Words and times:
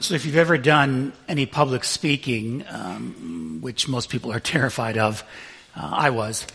So, 0.00 0.14
if 0.14 0.24
you've 0.24 0.36
ever 0.36 0.56
done 0.56 1.12
any 1.26 1.44
public 1.44 1.82
speaking, 1.82 2.64
um, 2.70 3.58
which 3.60 3.88
most 3.88 4.10
people 4.10 4.32
are 4.32 4.38
terrified 4.54 4.96
of, 4.96 5.24
uh, 5.74 5.90
I 5.92 6.10
was, 6.10 6.46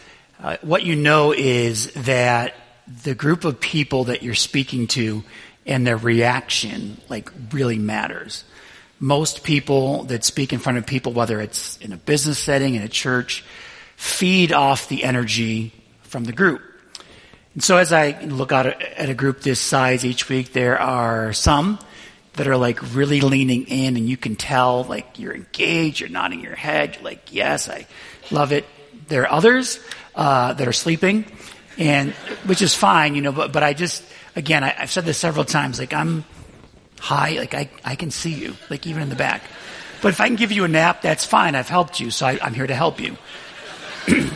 uh, 0.41 0.55
what 0.61 0.83
you 0.83 0.95
know 0.95 1.33
is 1.33 1.91
that 1.93 2.55
the 3.03 3.13
group 3.13 3.43
of 3.43 3.59
people 3.59 4.05
that 4.05 4.23
you're 4.23 4.33
speaking 4.33 4.87
to 4.87 5.25
and 5.65 5.85
their 5.85 5.97
reaction, 5.97 7.01
like, 7.09 7.29
really 7.51 7.77
matters. 7.77 8.45
Most 9.01 9.43
people 9.43 10.05
that 10.05 10.23
speak 10.23 10.53
in 10.53 10.59
front 10.59 10.77
of 10.77 10.85
people, 10.85 11.11
whether 11.11 11.41
it's 11.41 11.75
in 11.79 11.91
a 11.91 11.97
business 11.97 12.39
setting, 12.39 12.75
in 12.75 12.81
a 12.81 12.87
church, 12.87 13.43
feed 13.97 14.53
off 14.53 14.87
the 14.87 15.03
energy 15.03 15.73
from 16.03 16.23
the 16.23 16.31
group. 16.31 16.61
And 17.55 17.63
so 17.63 17.75
as 17.75 17.91
I 17.91 18.21
look 18.21 18.53
out 18.53 18.67
at 18.67 19.09
a 19.09 19.13
group 19.13 19.41
this 19.41 19.59
size 19.59 20.05
each 20.05 20.29
week, 20.29 20.53
there 20.53 20.79
are 20.79 21.33
some 21.33 21.77
that 22.33 22.47
are 22.47 22.57
like 22.57 22.95
really 22.95 23.21
leaning 23.21 23.67
in 23.67 23.95
and 23.95 24.09
you 24.09 24.17
can 24.17 24.35
tell 24.35 24.83
like 24.83 25.19
you're 25.19 25.35
engaged, 25.35 25.99
you're 25.99 26.09
nodding 26.09 26.39
your 26.39 26.55
head, 26.55 26.95
you're 26.95 27.03
like, 27.03 27.33
yes, 27.33 27.69
I 27.69 27.85
love 28.31 28.51
it. 28.51 28.65
There 29.07 29.23
are 29.23 29.31
others, 29.31 29.79
uh, 30.15 30.53
that 30.53 30.67
are 30.67 30.73
sleeping 30.73 31.25
and, 31.77 32.11
which 32.45 32.61
is 32.61 32.73
fine, 32.73 33.15
you 33.15 33.21
know, 33.21 33.31
but, 33.31 33.51
but 33.51 33.63
I 33.63 33.73
just, 33.73 34.03
again, 34.35 34.63
I, 34.63 34.69
have 34.69 34.91
said 34.91 35.05
this 35.05 35.17
several 35.17 35.45
times, 35.45 35.79
like 35.79 35.93
I'm 35.93 36.23
high, 36.99 37.37
like 37.37 37.53
I, 37.53 37.69
I 37.83 37.95
can 37.95 38.11
see 38.11 38.33
you, 38.33 38.55
like 38.69 38.87
even 38.87 39.03
in 39.03 39.09
the 39.09 39.15
back. 39.15 39.43
But 40.01 40.09
if 40.09 40.19
I 40.19 40.27
can 40.27 40.35
give 40.35 40.51
you 40.51 40.63
a 40.63 40.67
nap, 40.67 41.01
that's 41.01 41.25
fine. 41.25 41.55
I've 41.55 41.69
helped 41.69 41.99
you, 41.99 42.11
so 42.11 42.25
I, 42.25 42.39
I'm 42.41 42.53
here 42.53 42.67
to 42.67 42.75
help 42.75 42.99
you. 42.99 43.17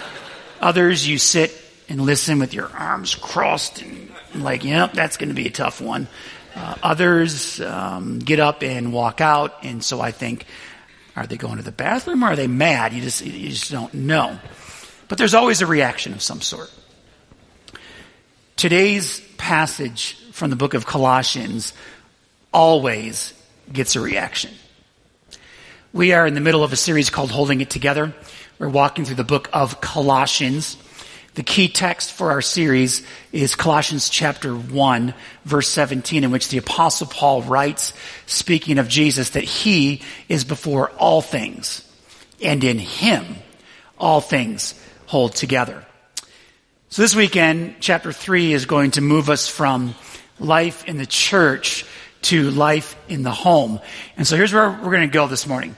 Others, 0.62 1.08
you 1.08 1.18
sit 1.18 1.54
and 1.90 2.02
listen 2.02 2.40
with 2.40 2.54
your 2.54 2.68
arms 2.68 3.16
crossed 3.16 3.82
and 3.82 4.10
like, 4.36 4.64
yep, 4.64 4.94
that's 4.94 5.18
going 5.18 5.30
to 5.30 5.36
be 5.36 5.48
a 5.48 5.52
tough 5.52 5.82
one. 5.82 6.08
Uh, 6.58 6.76
others 6.82 7.62
um, 7.62 8.18
get 8.18 8.40
up 8.40 8.64
and 8.64 8.92
walk 8.92 9.22
out, 9.22 9.64
and 9.64 9.84
so 9.84 10.02
I 10.02 10.10
think, 10.10 10.46
are 11.16 11.28
they 11.28 11.38
going 11.38 11.58
to 11.58 11.64
the 11.64 11.72
bathroom 11.72 12.24
or 12.24 12.30
are 12.30 12.36
they 12.36 12.48
mad? 12.48 12.94
You 12.94 13.02
just 13.02 13.24
you 13.24 13.50
just 13.50 13.72
don't 13.72 13.94
know. 13.94 14.40
But 15.08 15.20
there's 15.20 15.36
always 15.36 15.62
a 15.62 15.68
reaction 15.68 16.14
of 16.14 16.22
some 16.24 16.42
sort. 16.42 16.72
Today's 18.56 19.20
passage 19.38 20.18
from 20.32 20.50
the 20.50 20.56
book 20.56 20.74
of 20.74 20.88
Colossians 20.88 21.74
always 22.52 23.34
gets 23.72 23.96
a 23.96 24.02
reaction. 24.02 24.52
We 25.94 26.14
are 26.14 26.26
in 26.26 26.34
the 26.34 26.42
middle 26.42 26.64
of 26.64 26.74
a 26.74 26.76
series 26.76 27.12
called 27.12 27.30
Holding 27.30 27.62
It 27.62 27.70
Together. 27.70 28.16
We're 28.58 28.70
walking 28.70 29.06
through 29.06 29.16
the 29.16 29.24
book 29.24 29.48
of 29.54 29.80
Colossians. 29.80 30.76
The 31.38 31.44
key 31.44 31.68
text 31.68 32.14
for 32.14 32.32
our 32.32 32.42
series 32.42 33.06
is 33.32 33.54
Colossians 33.54 34.10
chapter 34.10 34.56
1, 34.56 35.14
verse 35.46 35.68
17, 35.68 36.24
in 36.24 36.32
which 36.32 36.50
the 36.50 36.58
apostle 36.58 37.06
Paul 37.06 37.44
writes, 37.44 37.94
speaking 38.26 38.80
of 38.80 38.88
Jesus, 38.88 39.30
that 39.30 39.44
he 39.44 40.02
is 40.28 40.44
before 40.46 40.90
all 40.98 41.22
things, 41.22 41.88
and 42.42 42.64
in 42.64 42.80
him 42.80 43.36
all 44.00 44.20
things 44.20 44.84
hold 45.06 45.36
together. 45.36 45.86
So 46.90 47.04
this 47.04 47.16
weekend, 47.16 47.76
chapter 47.82 48.12
3 48.12 48.54
is 48.54 48.66
going 48.66 48.90
to 48.92 49.02
move 49.02 49.30
us 49.30 49.48
from 49.48 49.94
life 50.40 50.86
in 50.86 50.98
the 50.98 51.06
church 51.06 51.86
to 52.24 52.50
life 52.50 52.96
in 53.10 53.22
the 53.22 53.30
home. 53.30 53.80
And 54.18 54.26
so 54.26 54.38
here's 54.38 54.54
where 54.54 54.72
we're 54.72 54.90
going 54.90 55.08
to 55.08 55.14
go 55.14 55.28
this 55.28 55.46
morning. 55.46 55.76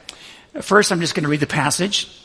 First, 0.62 0.94
I'm 0.94 1.02
just 1.02 1.16
going 1.16 1.26
to 1.26 1.30
read 1.30 1.42
the 1.42 1.48
passage. 1.48 2.16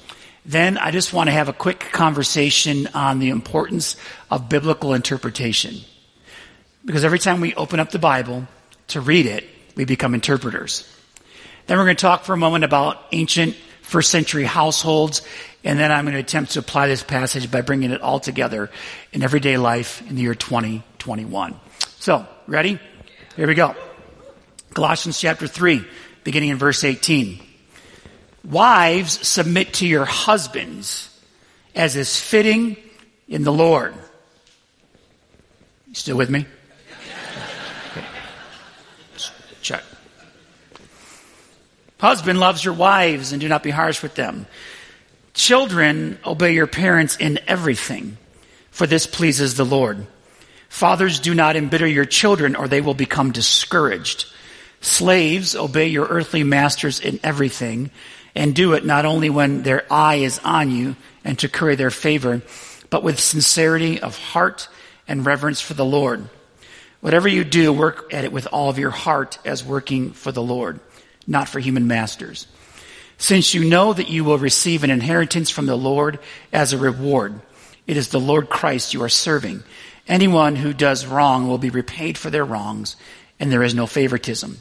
Then 0.47 0.77
I 0.77 0.91
just 0.91 1.12
want 1.12 1.28
to 1.28 1.33
have 1.33 1.48
a 1.48 1.55
quick 1.55 1.81
conversation 1.92 2.89
on 2.95 3.19
the 3.19 3.31
importance 3.31 3.97
of 4.31 4.48
biblical 4.48 4.92
interpretation. 4.92 5.77
Because 6.84 7.05
every 7.05 7.19
time 7.19 7.41
we 7.41 7.55
open 7.55 7.81
up 7.81 7.91
the 7.91 7.98
Bible 7.98 8.47
to 8.89 9.00
read 9.00 9.27
it, 9.27 9.45
we 9.75 9.84
become 9.84 10.15
interpreters. 10.15 10.89
Then 11.67 11.78
we're 11.78 11.84
going 11.84 11.97
to 11.97 12.00
talk 12.00 12.25
for 12.25 12.34
a 12.34 12.37
moment 12.37 12.65
about 12.65 13.03
ancient 13.12 13.56
first 13.81 14.11
century 14.11 14.45
households, 14.45 15.22
and 15.62 15.78
then 15.78 15.91
I'm 15.91 16.05
going 16.05 16.15
to 16.15 16.20
attempt 16.20 16.53
to 16.53 16.59
apply 16.59 16.89
this 16.89 17.03
passage 17.03 17.50
by 17.50 17.62
bringing 17.62 17.91
it 17.91 18.03
all 18.03 18.21
together 18.21 18.71
in 19.12 19.22
everyday 19.22 19.56
life 19.56 20.03
in 20.09 20.16
the 20.16 20.22
year 20.22 20.34
2021. 20.34 21.54
So, 22.00 22.27
ready? 22.47 22.78
Here 23.37 23.47
we 23.47 23.54
go. 23.54 23.75
Colossians 24.75 25.19
chapter 25.19 25.47
3, 25.47 25.84
beginning 26.22 26.50
in 26.50 26.59
verse 26.59 26.84
18. 26.84 27.41
Wives, 28.44 29.27
submit 29.27 29.75
to 29.75 29.87
your 29.87 30.05
husbands 30.05 31.09
as 31.75 31.97
is 31.97 32.19
fitting 32.19 32.77
in 33.28 33.43
the 33.43 33.53
Lord. 33.53 33.94
You 35.88 35.94
still 35.94 36.16
with 36.16 36.31
me? 36.31 36.47
Check. 39.62 39.83
Husband 41.99 42.38
loves 42.38 42.62
your 42.62 42.75
wives 42.75 43.33
and 43.33 43.41
do 43.41 43.49
not 43.49 43.62
be 43.62 43.71
harsh 43.71 44.03
with 44.03 44.15
them. 44.15 44.47
Children, 45.33 46.19
obey 46.25 46.53
your 46.53 46.66
parents 46.66 47.16
in 47.16 47.41
everything, 47.47 48.19
for 48.71 48.87
this 48.87 49.06
pleases 49.06 49.54
the 49.54 49.65
Lord. 49.65 50.06
Fathers, 50.69 51.19
do 51.19 51.34
not 51.34 51.56
embitter 51.56 51.87
your 51.87 52.04
children 52.04 52.56
or 52.56 52.69
they 52.69 52.83
will 52.83 52.94
become 52.94 53.33
discouraged. 53.33 54.27
Slaves, 54.83 55.56
obey 55.56 55.87
your 55.87 56.06
earthly 56.06 56.44
masters 56.44 57.00
in 57.00 57.19
everything 57.22 57.91
and 58.34 58.55
do 58.55 58.72
it 58.72 58.84
not 58.84 59.05
only 59.05 59.31
when 59.31 59.62
their 59.62 59.84
eye 59.93 60.17
is 60.17 60.41
on 60.45 60.71
you 60.71 60.97
and 61.25 61.39
to 61.39 61.49
curry 61.49 61.77
their 61.77 61.91
favor, 61.91 62.43
but 62.91 63.03
with 63.03 63.19
sincerity 63.19 64.00
of 64.00 64.19
heart 64.19 64.69
and 65.06 65.27
reverence 65.27 65.61
for 65.61 65.75
the 65.75 65.84
Lord. 65.84 66.28
Whatever 67.00 67.28
you 67.28 67.45
do, 67.45 67.72
work 67.72 68.12
at 68.12 68.25
it 68.25 68.33
with 68.33 68.47
all 68.47 68.71
of 68.71 68.78
your 68.78 68.91
heart 68.91 69.39
as 69.45 69.65
working 69.65 70.12
for 70.12 70.33
the 70.33 70.43
Lord, 70.43 70.81
not 71.27 71.49
for 71.49 71.61
human 71.61 71.87
masters. 71.87 72.47
Since 73.19 73.55
you 73.55 73.65
know 73.65 73.93
that 73.93 74.09
you 74.09 74.25
will 74.25 74.39
receive 74.39 74.84
an 74.84 74.91
inheritance 74.91 75.51
from 75.51 75.66
the 75.66 75.77
Lord 75.77 76.19
as 76.53 76.72
a 76.72 76.78
reward, 76.78 77.41
it 77.87 77.97
is 77.97 78.09
the 78.09 78.21
Lord 78.21 78.49
Christ 78.49 78.95
you 78.95 79.03
are 79.03 79.09
serving. 79.09 79.62
Anyone 80.09 80.56
who 80.56 80.72
does 80.72 81.06
wrong 81.06 81.47
will 81.47 81.59
be 81.59 81.71
repaid 81.71 82.19
for 82.19 82.31
their 82.31 82.45
wrongs, 82.45 82.97
and 83.39 83.53
there 83.53 83.62
is 83.62 83.75
no 83.75 83.87
favoritism. 83.87 84.59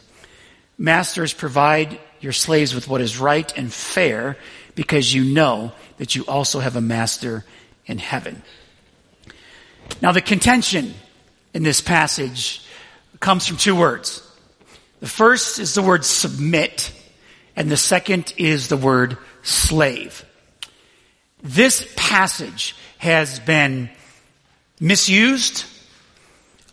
Masters, 0.78 1.34
provide 1.34 2.00
your 2.24 2.34
slaves 2.34 2.74
with 2.74 2.88
what 2.88 3.02
is 3.02 3.20
right 3.20 3.56
and 3.58 3.72
fair 3.72 4.38
because 4.76 5.14
you 5.14 5.24
know 5.24 5.72
that 5.98 6.16
you 6.16 6.26
also 6.26 6.60
have 6.60 6.76
a 6.76 6.82
master 6.82 7.44
in 7.86 7.98
heaven. 7.98 8.42
Now, 10.02 10.12
the 10.12 10.22
contention 10.22 10.94
in 11.54 11.64
this 11.64 11.82
passage 11.82 12.66
comes 13.20 13.46
from 13.46 13.58
two 13.58 13.76
words. 13.76 14.28
The 15.02 15.08
first 15.08 15.60
is 15.60 15.76
the 15.76 15.82
word 15.82 16.06
submit, 16.06 16.94
and 17.56 17.70
the 17.70 17.78
second 17.78 18.34
is 18.38 18.70
the 18.70 18.78
word 18.78 19.18
slave. 19.44 20.26
This 21.42 21.92
passage 21.98 22.76
has 23.00 23.40
been 23.40 23.90
misused, 24.80 25.66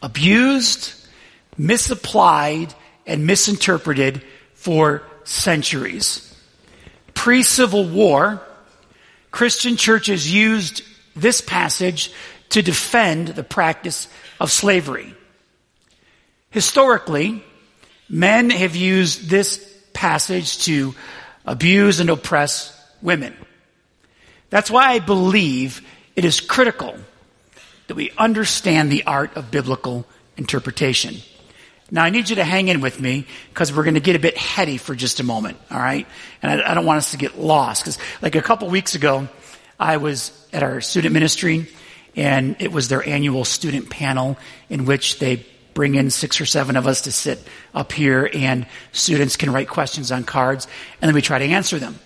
abused, 0.00 0.94
misapplied, 1.58 2.72
and 3.04 3.26
misinterpreted 3.26 4.22
for 4.54 5.02
centuries. 5.30 6.26
Pre 7.14 7.42
Civil 7.42 7.88
War, 7.88 8.42
Christian 9.30 9.76
churches 9.76 10.32
used 10.32 10.82
this 11.14 11.40
passage 11.40 12.12
to 12.50 12.62
defend 12.62 13.28
the 13.28 13.44
practice 13.44 14.08
of 14.40 14.50
slavery. 14.50 15.14
Historically, 16.50 17.44
men 18.08 18.50
have 18.50 18.74
used 18.74 19.30
this 19.30 19.64
passage 19.92 20.64
to 20.64 20.94
abuse 21.46 22.00
and 22.00 22.10
oppress 22.10 22.76
women. 23.00 23.36
That's 24.50 24.70
why 24.70 24.88
I 24.88 24.98
believe 24.98 25.86
it 26.16 26.24
is 26.24 26.40
critical 26.40 26.96
that 27.86 27.94
we 27.94 28.10
understand 28.18 28.90
the 28.90 29.04
art 29.04 29.36
of 29.36 29.50
biblical 29.52 30.06
interpretation. 30.36 31.16
Now 31.90 32.04
I 32.04 32.10
need 32.10 32.28
you 32.28 32.36
to 32.36 32.44
hang 32.44 32.68
in 32.68 32.80
with 32.80 33.00
me 33.00 33.26
because 33.48 33.72
we're 33.74 33.82
going 33.82 33.94
to 33.94 34.00
get 34.00 34.16
a 34.16 34.20
bit 34.20 34.36
heady 34.36 34.76
for 34.76 34.94
just 34.94 35.20
a 35.20 35.24
moment, 35.24 35.58
all 35.70 35.78
right? 35.78 36.06
And 36.42 36.62
I, 36.62 36.70
I 36.70 36.74
don't 36.74 36.86
want 36.86 36.98
us 36.98 37.10
to 37.12 37.16
get 37.16 37.38
lost 37.38 37.82
because 37.82 37.98
like 38.22 38.36
a 38.36 38.42
couple 38.42 38.68
weeks 38.68 38.94
ago, 38.94 39.28
I 39.78 39.96
was 39.96 40.32
at 40.52 40.62
our 40.62 40.80
student 40.80 41.14
ministry 41.14 41.68
and 42.16 42.56
it 42.60 42.70
was 42.70 42.88
their 42.88 43.06
annual 43.06 43.44
student 43.44 43.90
panel 43.90 44.36
in 44.68 44.84
which 44.84 45.18
they 45.18 45.46
bring 45.74 45.94
in 45.94 46.10
six 46.10 46.40
or 46.40 46.46
seven 46.46 46.76
of 46.76 46.86
us 46.86 47.02
to 47.02 47.12
sit 47.12 47.40
up 47.74 47.92
here 47.92 48.28
and 48.32 48.66
students 48.92 49.36
can 49.36 49.52
write 49.52 49.68
questions 49.68 50.12
on 50.12 50.24
cards 50.24 50.66
and 51.00 51.08
then 51.08 51.14
we 51.14 51.22
try 51.22 51.38
to 51.38 51.44
answer 51.44 51.78
them. 51.78 51.98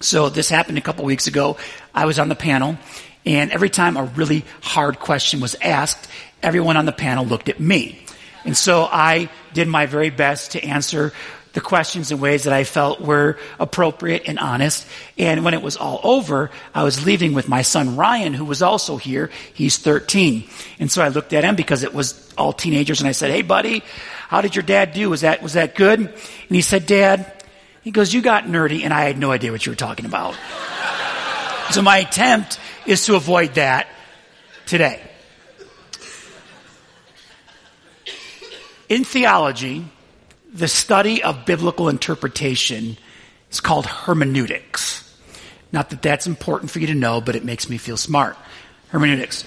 So 0.00 0.28
this 0.28 0.48
happened 0.48 0.78
a 0.78 0.80
couple 0.80 1.04
weeks 1.04 1.26
ago. 1.26 1.56
I 1.94 2.06
was 2.06 2.18
on 2.18 2.28
the 2.28 2.34
panel 2.34 2.78
and 3.24 3.50
every 3.50 3.70
time 3.70 3.96
a 3.96 4.04
really 4.04 4.44
hard 4.62 4.98
question 4.98 5.40
was 5.40 5.54
asked, 5.60 6.08
everyone 6.42 6.76
on 6.76 6.86
the 6.86 6.92
panel 6.92 7.24
looked 7.24 7.48
at 7.48 7.60
me. 7.60 7.99
And 8.44 8.56
so 8.56 8.84
I 8.84 9.30
did 9.52 9.68
my 9.68 9.86
very 9.86 10.10
best 10.10 10.52
to 10.52 10.64
answer 10.64 11.12
the 11.52 11.60
questions 11.60 12.12
in 12.12 12.20
ways 12.20 12.44
that 12.44 12.52
I 12.52 12.64
felt 12.64 13.00
were 13.00 13.36
appropriate 13.58 14.22
and 14.26 14.38
honest. 14.38 14.86
And 15.18 15.44
when 15.44 15.54
it 15.54 15.62
was 15.62 15.76
all 15.76 16.00
over, 16.04 16.50
I 16.74 16.84
was 16.84 17.04
leaving 17.04 17.32
with 17.32 17.48
my 17.48 17.62
son 17.62 17.96
Ryan, 17.96 18.34
who 18.34 18.44
was 18.44 18.62
also 18.62 18.96
here. 18.96 19.30
He's 19.52 19.76
13. 19.76 20.44
And 20.78 20.90
so 20.90 21.02
I 21.02 21.08
looked 21.08 21.32
at 21.32 21.42
him 21.42 21.56
because 21.56 21.82
it 21.82 21.92
was 21.92 22.32
all 22.38 22.52
teenagers 22.52 23.00
and 23.00 23.08
I 23.08 23.12
said, 23.12 23.30
Hey 23.30 23.42
buddy, 23.42 23.82
how 24.28 24.40
did 24.40 24.54
your 24.54 24.62
dad 24.62 24.92
do? 24.92 25.10
Was 25.10 25.22
that, 25.22 25.42
was 25.42 25.54
that 25.54 25.74
good? 25.74 25.98
And 25.98 26.16
he 26.48 26.62
said, 26.62 26.86
Dad, 26.86 27.40
he 27.82 27.90
goes, 27.90 28.12
you 28.14 28.22
got 28.22 28.44
nerdy 28.44 28.84
and 28.84 28.92
I 28.92 29.04
had 29.04 29.18
no 29.18 29.32
idea 29.32 29.50
what 29.50 29.66
you 29.66 29.72
were 29.72 29.76
talking 29.76 30.04
about. 30.04 30.36
so 31.70 31.82
my 31.82 31.98
attempt 31.98 32.60
is 32.86 33.06
to 33.06 33.16
avoid 33.16 33.54
that 33.54 33.88
today. 34.66 35.09
In 38.90 39.04
theology, 39.04 39.84
the 40.52 40.66
study 40.66 41.22
of 41.22 41.46
biblical 41.46 41.88
interpretation 41.88 42.98
is 43.48 43.60
called 43.60 43.86
hermeneutics. 43.86 45.06
Not 45.70 45.90
that 45.90 46.02
that's 46.02 46.26
important 46.26 46.72
for 46.72 46.80
you 46.80 46.88
to 46.88 46.94
know, 46.94 47.20
but 47.20 47.36
it 47.36 47.44
makes 47.44 47.70
me 47.70 47.78
feel 47.78 47.96
smart. 47.96 48.36
Hermeneutics. 48.88 49.44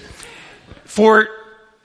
For 0.86 1.28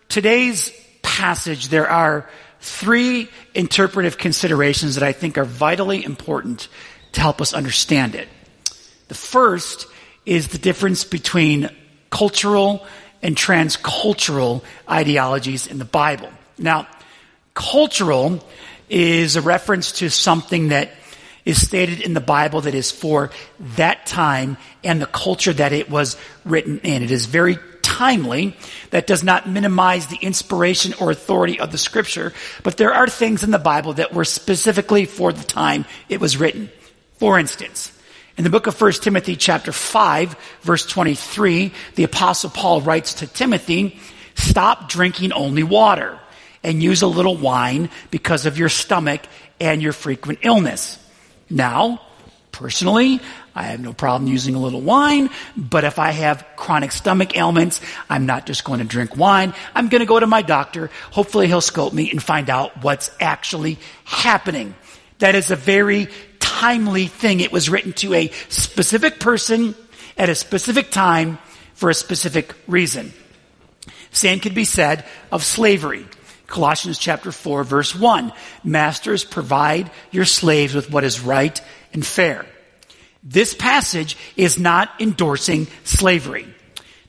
today's 0.07 0.71
passage, 1.01 1.67
there 1.67 1.89
are 1.89 2.29
three 2.61 3.27
interpretive 3.53 4.17
considerations 4.17 4.95
that 4.95 5.03
I 5.03 5.11
think 5.11 5.37
are 5.37 5.43
vitally 5.43 6.05
important 6.05 6.69
to 7.11 7.19
help 7.19 7.41
us 7.41 7.53
understand 7.53 8.15
it. 8.15 8.29
The 9.09 9.15
first 9.15 9.85
is 10.25 10.47
the 10.47 10.59
difference 10.59 11.03
between 11.03 11.69
cultural 12.09 12.85
and 13.21 13.35
transcultural 13.35 14.63
ideologies 14.89 15.67
in 15.67 15.77
the 15.77 15.83
Bible. 15.83 16.29
Now, 16.57 16.87
cultural 17.53 18.43
is 18.89 19.35
a 19.35 19.41
reference 19.41 19.93
to 19.93 20.09
something 20.09 20.69
that 20.69 20.91
is 21.45 21.65
stated 21.65 22.01
in 22.01 22.13
the 22.13 22.21
Bible 22.21 22.61
that 22.61 22.75
is 22.75 22.91
for 22.91 23.31
that 23.75 24.05
time 24.05 24.57
and 24.83 25.01
the 25.01 25.05
culture 25.05 25.53
that 25.53 25.73
it 25.73 25.89
was 25.89 26.17
written 26.45 26.79
in. 26.79 27.03
It 27.03 27.11
is 27.11 27.25
very 27.25 27.57
timely. 27.81 28.55
That 28.91 29.07
does 29.07 29.23
not 29.23 29.49
minimize 29.49 30.07
the 30.07 30.17
inspiration 30.21 30.93
or 30.99 31.11
authority 31.11 31.59
of 31.59 31.71
the 31.71 31.77
scripture, 31.77 32.33
but 32.63 32.77
there 32.77 32.93
are 32.93 33.07
things 33.07 33.43
in 33.43 33.51
the 33.51 33.59
Bible 33.59 33.93
that 33.93 34.13
were 34.13 34.25
specifically 34.25 35.05
for 35.05 35.33
the 35.33 35.43
time 35.43 35.85
it 36.07 36.19
was 36.19 36.37
written. 36.37 36.69
For 37.17 37.39
instance, 37.39 37.91
in 38.37 38.43
the 38.43 38.49
book 38.49 38.67
of 38.67 38.79
1 38.79 38.91
Timothy 38.93 39.35
chapter 39.35 39.71
5 39.71 40.35
verse 40.61 40.85
23, 40.85 41.73
the 41.95 42.03
apostle 42.03 42.49
Paul 42.49 42.81
writes 42.81 43.15
to 43.15 43.27
Timothy, 43.27 43.99
stop 44.35 44.87
drinking 44.87 45.33
only 45.33 45.63
water 45.63 46.19
and 46.63 46.81
use 46.83 47.01
a 47.01 47.07
little 47.07 47.35
wine 47.35 47.89
because 48.11 48.45
of 48.45 48.57
your 48.57 48.69
stomach 48.69 49.21
and 49.59 49.81
your 49.81 49.93
frequent 49.93 50.39
illness. 50.41 50.97
Now, 51.49 52.01
personally, 52.51 53.19
I 53.55 53.63
have 53.63 53.79
no 53.79 53.93
problem 53.93 54.29
using 54.29 54.55
a 54.55 54.59
little 54.59 54.81
wine, 54.81 55.29
but 55.57 55.83
if 55.83 55.99
I 55.99 56.11
have 56.11 56.45
chronic 56.55 56.91
stomach 56.91 57.35
ailments, 57.35 57.81
I'm 58.09 58.25
not 58.25 58.45
just 58.45 58.63
going 58.63 58.79
to 58.79 58.85
drink 58.85 59.17
wine. 59.17 59.53
I'm 59.75 59.89
going 59.89 59.99
to 59.99 60.05
go 60.05 60.19
to 60.19 60.27
my 60.27 60.41
doctor. 60.41 60.89
Hopefully 61.11 61.47
he'll 61.47 61.61
scope 61.61 61.93
me 61.93 62.11
and 62.11 62.21
find 62.21 62.49
out 62.49 62.83
what's 62.83 63.11
actually 63.19 63.79
happening. 64.05 64.75
That 65.19 65.35
is 65.35 65.51
a 65.51 65.55
very 65.55 66.07
timely 66.39 67.07
thing. 67.07 67.39
It 67.39 67.51
was 67.51 67.69
written 67.69 67.93
to 67.93 68.13
a 68.13 68.31
specific 68.49 69.19
person 69.19 69.75
at 70.17 70.29
a 70.29 70.35
specific 70.35 70.91
time 70.91 71.37
for 71.73 71.89
a 71.89 71.93
specific 71.93 72.53
reason. 72.67 73.13
Same 74.11 74.39
could 74.39 74.55
be 74.55 74.65
said 74.65 75.05
of 75.31 75.43
slavery. 75.43 76.05
Colossians 76.49 76.97
chapter 76.97 77.31
4 77.31 77.63
verse 77.63 77.95
1. 77.95 78.33
Masters, 78.63 79.23
provide 79.23 79.91
your 80.11 80.25
slaves 80.25 80.73
with 80.73 80.91
what 80.91 81.03
is 81.03 81.21
right 81.21 81.61
and 81.93 82.05
fair. 82.05 82.45
This 83.23 83.53
passage 83.53 84.17
is 84.35 84.57
not 84.57 84.89
endorsing 84.99 85.67
slavery. 85.83 86.47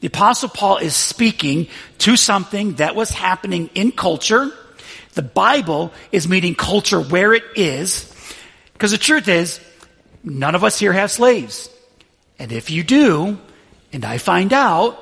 The 0.00 0.08
apostle 0.08 0.48
Paul 0.48 0.78
is 0.78 0.96
speaking 0.96 1.68
to 1.98 2.16
something 2.16 2.74
that 2.74 2.96
was 2.96 3.10
happening 3.10 3.70
in 3.74 3.92
culture. 3.92 4.50
The 5.14 5.22
Bible 5.22 5.92
is 6.10 6.28
meeting 6.28 6.54
culture 6.54 7.00
where 7.00 7.34
it 7.34 7.44
is. 7.54 8.12
Because 8.72 8.92
the 8.92 8.98
truth 8.98 9.28
is, 9.28 9.60
none 10.24 10.54
of 10.54 10.64
us 10.64 10.78
here 10.78 10.92
have 10.92 11.10
slaves. 11.10 11.68
And 12.38 12.50
if 12.50 12.70
you 12.70 12.82
do, 12.82 13.38
and 13.92 14.04
I 14.04 14.18
find 14.18 14.52
out, 14.52 14.98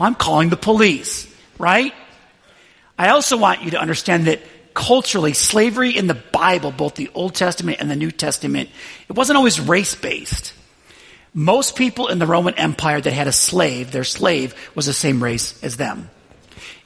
I'm 0.00 0.16
calling 0.16 0.48
the 0.48 0.56
police, 0.56 1.32
right? 1.58 1.94
I 2.98 3.10
also 3.10 3.36
want 3.36 3.62
you 3.62 3.72
to 3.72 3.80
understand 3.80 4.26
that 4.26 4.40
culturally, 4.74 5.32
slavery 5.32 5.96
in 5.96 6.06
the 6.06 6.14
Bible, 6.14 6.70
both 6.70 6.94
the 6.94 7.10
Old 7.14 7.34
Testament 7.34 7.78
and 7.80 7.90
the 7.90 7.96
New 7.96 8.10
Testament, 8.10 8.70
it 9.08 9.14
wasn't 9.14 9.36
always 9.38 9.60
race 9.60 9.94
based. 9.94 10.52
Most 11.32 11.76
people 11.76 12.08
in 12.08 12.18
the 12.18 12.26
Roman 12.26 12.54
Empire 12.54 13.00
that 13.00 13.12
had 13.12 13.26
a 13.26 13.32
slave, 13.32 13.90
their 13.90 14.04
slave 14.04 14.54
was 14.74 14.86
the 14.86 14.92
same 14.92 15.22
race 15.22 15.62
as 15.62 15.76
them. 15.76 16.10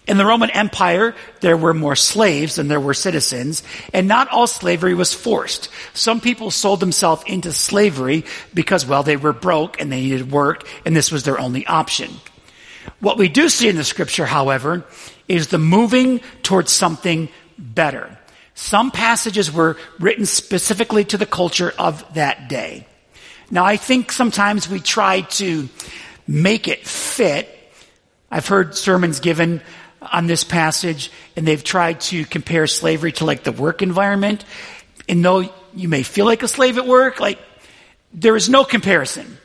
In 0.07 0.17
the 0.17 0.27
Roman 0.27 0.51
Empire, 0.51 1.15
there 1.41 1.57
were 1.57 1.75
more 1.75 1.95
slaves 1.95 2.57
than 2.57 2.67
there 2.67 2.81
were 2.81 2.95
citizens, 2.95 3.63
and 3.93 4.09
not 4.09 4.29
all 4.29 4.49
slavery 4.49 4.95
was 4.95 5.15
forced. 5.15 5.69
Some 5.95 6.21
people 6.21 6.51
sold 6.51 6.81
themselves 6.81 7.23
into 7.27 7.53
slavery 7.53 8.25
because, 8.53 8.85
well, 8.85 9.05
they 9.05 9.17
were 9.17 9.33
broke 9.33 9.81
and 9.81 9.93
they 9.93 10.01
needed 10.01 10.33
work, 10.33 10.67
and 10.85 10.97
this 10.97 11.13
was 11.13 11.23
their 11.23 11.39
only 11.39 11.65
option. 11.67 12.11
What 12.99 13.19
we 13.19 13.29
do 13.29 13.49
see 13.49 13.69
in 13.69 13.77
the 13.77 13.85
scripture, 13.85 14.27
however, 14.27 14.85
is 15.31 15.49
the 15.49 15.59
moving 15.59 16.21
towards 16.43 16.73
something 16.73 17.29
better. 17.57 18.19
Some 18.55 18.91
passages 18.91 19.51
were 19.51 19.77
written 20.01 20.27
specifically 20.27 21.05
to 21.05 21.17
the 21.17 21.25
culture 21.25 21.73
of 21.79 22.05
that 22.15 22.49
day. 22.49 22.87
Now, 23.49 23.65
I 23.65 23.77
think 23.77 24.11
sometimes 24.11 24.69
we 24.69 24.81
try 24.81 25.23
to 25.23 25.69
make 26.27 26.67
it 26.67 26.87
fit. 26.87 27.49
I've 28.31 28.49
heard 28.49 28.77
sermons 28.77 29.21
given 29.21 29.63
on 30.03 30.27
this 30.27 30.43
passage, 30.43 31.13
and 31.37 31.47
they've 31.47 31.63
tried 31.63 32.01
to 32.01 32.25
compare 32.25 32.67
slavery 32.67 33.13
to 33.13 33.25
like 33.25 33.45
the 33.45 33.53
work 33.53 33.83
environment. 33.83 34.45
And 35.09 35.25
though 35.25 35.49
you 35.75 35.89
may 35.89 36.03
feel 36.03 36.27
like 36.27 36.43
a 36.43 36.49
slave 36.49 36.77
at 36.77 36.87
work, 36.87 37.21
like 37.21 37.39
there 38.13 38.35
is 38.35 38.49
no 38.49 38.65
comparison 38.65 39.39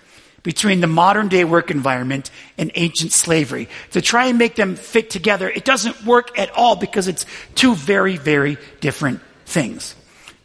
between 0.45 0.80
the 0.80 0.88
modern 0.88 1.27
day 1.27 1.44
work 1.44 1.71
environment 1.71 2.30
and 2.57 2.71
ancient 2.75 3.12
slavery. 3.12 3.68
To 3.92 4.01
try 4.01 4.27
and 4.27 4.38
make 4.38 4.56
them 4.56 4.75
fit 4.75 5.09
together, 5.09 5.50
it 5.50 5.65
doesn't 5.65 6.06
work 6.06 6.38
at 6.38 6.51
all 6.51 6.75
because 6.75 7.07
it's 7.07 7.25
two 7.56 7.74
very, 7.74 8.15
very 8.15 8.57
different 8.80 9.21
things. 9.47 9.95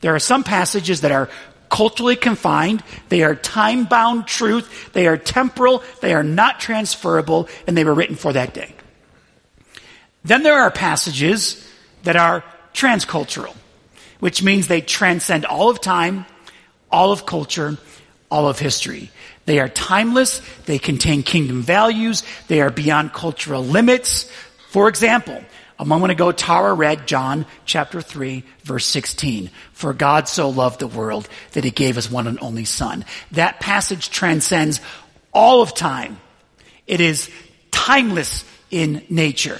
There 0.00 0.14
are 0.14 0.18
some 0.18 0.42
passages 0.42 1.02
that 1.02 1.12
are 1.12 1.28
culturally 1.68 2.16
confined, 2.16 2.82
they 3.10 3.22
are 3.22 3.34
time 3.34 3.84
bound 3.84 4.26
truth, 4.26 4.92
they 4.94 5.06
are 5.06 5.18
temporal, 5.18 5.84
they 6.00 6.14
are 6.14 6.24
not 6.24 6.58
transferable, 6.58 7.46
and 7.66 7.76
they 7.76 7.84
were 7.84 7.94
written 7.94 8.16
for 8.16 8.32
that 8.32 8.54
day. 8.54 8.74
Then 10.24 10.42
there 10.42 10.60
are 10.60 10.70
passages 10.70 11.64
that 12.04 12.16
are 12.16 12.42
transcultural, 12.72 13.54
which 14.18 14.42
means 14.42 14.66
they 14.66 14.80
transcend 14.80 15.44
all 15.44 15.68
of 15.68 15.80
time, 15.80 16.24
all 16.90 17.12
of 17.12 17.26
culture, 17.26 17.76
all 18.30 18.48
of 18.48 18.58
history. 18.58 19.10
They 19.46 19.58
are 19.58 19.68
timeless. 19.68 20.40
They 20.66 20.78
contain 20.78 21.22
kingdom 21.22 21.62
values. 21.62 22.22
They 22.48 22.60
are 22.60 22.70
beyond 22.70 23.12
cultural 23.12 23.64
limits. 23.64 24.30
For 24.70 24.88
example, 24.88 25.42
a 25.78 25.84
moment 25.84 26.12
ago, 26.12 26.30
Tara 26.30 26.74
read 26.74 27.06
John 27.06 27.46
chapter 27.64 28.00
3, 28.02 28.44
verse 28.62 28.86
16. 28.86 29.50
For 29.72 29.92
God 29.92 30.28
so 30.28 30.50
loved 30.50 30.78
the 30.78 30.86
world 30.86 31.28
that 31.52 31.64
he 31.64 31.70
gave 31.70 31.96
his 31.96 32.10
one 32.10 32.26
and 32.26 32.38
only 32.40 32.66
son. 32.66 33.04
That 33.32 33.60
passage 33.60 34.10
transcends 34.10 34.80
all 35.32 35.62
of 35.62 35.74
time. 35.74 36.20
It 36.86 37.00
is 37.00 37.30
timeless 37.70 38.44
in 38.70 39.04
nature. 39.08 39.58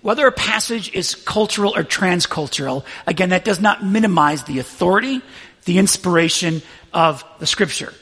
Whether 0.00 0.26
a 0.26 0.32
passage 0.32 0.92
is 0.94 1.14
cultural 1.14 1.76
or 1.76 1.84
transcultural, 1.84 2.84
again, 3.06 3.28
that 3.28 3.44
does 3.44 3.60
not 3.60 3.84
minimize 3.84 4.44
the 4.44 4.58
authority, 4.58 5.20
the 5.66 5.78
inspiration 5.78 6.62
of 6.92 7.24
the 7.38 7.46
scripture. 7.46 7.92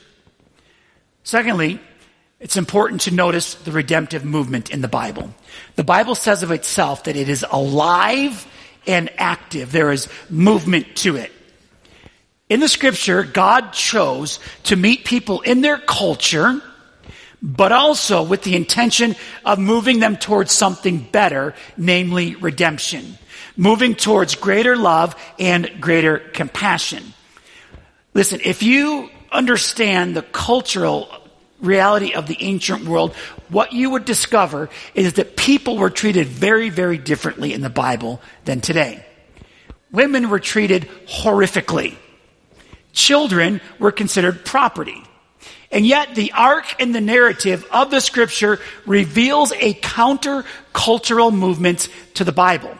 Secondly, 1.23 1.81
it's 2.41 2.57
important 2.57 3.03
to 3.03 3.11
notice 3.11 3.55
the 3.55 3.73
redemptive 3.73 4.25
movement 4.25 4.71
in 4.71 4.81
the 4.81 4.89
Bible. 4.89 5.35
The 5.77 5.85
Bible 5.85 6.15
says 6.15 6.43
of 6.43 6.51
itself 6.51 7.05
that 7.05 7.17
it 7.17 7.29
is 7.29 7.45
alive 7.51 8.47
and 8.87 9.11
active. 9.19 9.73
There 9.73 9.93
is 9.93 10.09
movement 10.31 10.97
to 10.97 11.17
it. 11.17 11.31
In 12.49 12.61
the 12.61 12.69
scripture, 12.69 13.23
God 13.23 13.73
chose 13.73 14.41
to 14.65 14.75
meet 14.75 15.05
people 15.05 15.43
in 15.43 15.61
their 15.61 15.79
culture, 15.79 16.61
but 17.43 17.73
also 17.73 18.23
with 18.23 18.43
the 18.43 18.57
intention 18.57 19.15
of 19.45 19.59
moving 19.59 20.01
them 20.01 20.17
towards 20.17 20.51
something 20.51 20.99
better, 20.99 21.55
namely 21.77 22.35
redemption. 22.35 23.19
Moving 23.57 23.95
towards 23.95 24.35
greater 24.35 24.77
love 24.77 25.15
and 25.39 25.71
greater 25.81 26.19
compassion. 26.19 27.13
Listen, 28.13 28.41
if 28.45 28.63
you 28.63 29.09
understand 29.31 30.17
the 30.17 30.23
cultural 30.23 31.09
reality 31.61 32.15
of 32.15 32.27
the 32.27 32.37
ancient 32.41 32.85
world, 32.85 33.15
what 33.49 33.73
you 33.73 33.91
would 33.91 34.05
discover 34.05 34.69
is 34.95 35.13
that 35.15 35.37
people 35.37 35.77
were 35.77 35.91
treated 35.91 36.27
very, 36.27 36.71
very 36.71 36.99
differently 36.99 37.53
in 37.53 37.61
the 37.61 37.71
Bible 37.71 38.21
than 38.45 38.61
today. 38.61 39.05
women 39.93 40.31
were 40.31 40.41
treated 40.41 40.89
horrifically. 41.07 41.97
Children 42.93 43.61
were 43.79 43.93
considered 43.93 44.45
property. 44.45 45.03
And 45.71 45.87
yet 45.87 46.15
the 46.15 46.33
arc 46.33 46.81
and 46.81 46.95
the 46.95 47.01
narrative 47.01 47.65
of 47.71 47.91
the 47.91 48.01
scripture 48.01 48.59
reveals 48.87 49.53
a 49.53 49.75
counter-cultural 49.75 51.31
movement 51.31 51.89
to 52.15 52.25
the 52.25 52.33
Bible. 52.33 52.77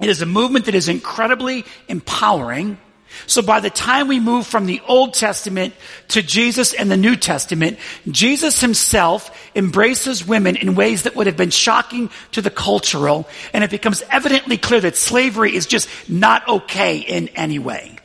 It 0.00 0.08
is 0.08 0.22
a 0.22 0.26
movement 0.26 0.66
that 0.66 0.74
is 0.74 0.88
incredibly 0.88 1.64
empowering. 1.88 2.78
So 3.26 3.42
by 3.42 3.60
the 3.60 3.70
time 3.70 4.08
we 4.08 4.20
move 4.20 4.46
from 4.46 4.66
the 4.66 4.80
Old 4.86 5.14
Testament 5.14 5.74
to 6.08 6.22
Jesus 6.22 6.72
and 6.72 6.90
the 6.90 6.96
New 6.96 7.16
Testament, 7.16 7.78
Jesus 8.10 8.60
himself 8.60 9.30
embraces 9.54 10.26
women 10.26 10.56
in 10.56 10.74
ways 10.74 11.02
that 11.02 11.16
would 11.16 11.26
have 11.26 11.36
been 11.36 11.50
shocking 11.50 12.10
to 12.32 12.42
the 12.42 12.50
cultural, 12.50 13.28
and 13.52 13.64
it 13.64 13.70
becomes 13.70 14.02
evidently 14.10 14.56
clear 14.56 14.80
that 14.80 14.96
slavery 14.96 15.54
is 15.54 15.66
just 15.66 15.88
not 16.08 16.46
okay 16.48 16.98
in 16.98 17.28
any 17.28 17.58
way. 17.58 17.98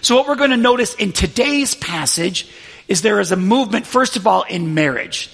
So 0.00 0.16
what 0.16 0.26
we're 0.26 0.34
going 0.34 0.50
to 0.50 0.56
notice 0.56 0.94
in 0.94 1.12
today's 1.12 1.74
passage 1.74 2.48
is 2.88 3.02
there 3.02 3.20
is 3.20 3.32
a 3.32 3.36
movement, 3.36 3.86
first 3.86 4.16
of 4.16 4.26
all, 4.26 4.42
in 4.42 4.74
marriage. 4.74 5.30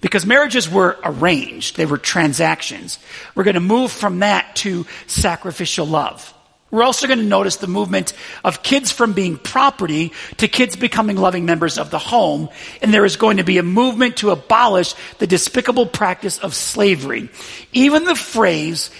Because 0.00 0.24
marriages 0.24 0.70
were 0.70 0.96
arranged, 1.02 1.76
they 1.76 1.84
were 1.84 1.98
transactions. 1.98 2.98
We're 3.34 3.44
going 3.44 3.54
to 3.54 3.60
move 3.60 3.90
from 3.90 4.20
that 4.20 4.56
to 4.56 4.86
sacrificial 5.06 5.86
love. 5.86 6.32
We're 6.70 6.82
also 6.82 7.06
going 7.06 7.18
to 7.18 7.24
notice 7.24 7.56
the 7.56 7.66
movement 7.66 8.12
of 8.44 8.62
kids 8.62 8.92
from 8.92 9.14
being 9.14 9.38
property 9.38 10.12
to 10.36 10.48
kids 10.48 10.76
becoming 10.76 11.16
loving 11.16 11.46
members 11.46 11.78
of 11.78 11.90
the 11.90 11.98
home. 11.98 12.50
And 12.82 12.92
there 12.92 13.06
is 13.06 13.16
going 13.16 13.38
to 13.38 13.44
be 13.44 13.56
a 13.56 13.62
movement 13.62 14.18
to 14.18 14.30
abolish 14.30 14.94
the 15.18 15.26
despicable 15.26 15.86
practice 15.86 16.38
of 16.38 16.54
slavery. 16.54 17.30
Even 17.72 18.04
the 18.04 18.14
phrase, 18.14 18.90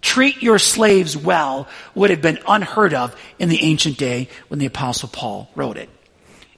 treat 0.00 0.42
your 0.42 0.60
slaves 0.60 1.16
well, 1.16 1.66
would 1.96 2.10
have 2.10 2.22
been 2.22 2.38
unheard 2.46 2.94
of 2.94 3.16
in 3.40 3.48
the 3.48 3.64
ancient 3.64 3.98
day 3.98 4.28
when 4.46 4.60
the 4.60 4.66
apostle 4.66 5.08
Paul 5.08 5.50
wrote 5.56 5.76
it. 5.76 5.90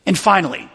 And 0.04 0.18
finally, 0.18 0.70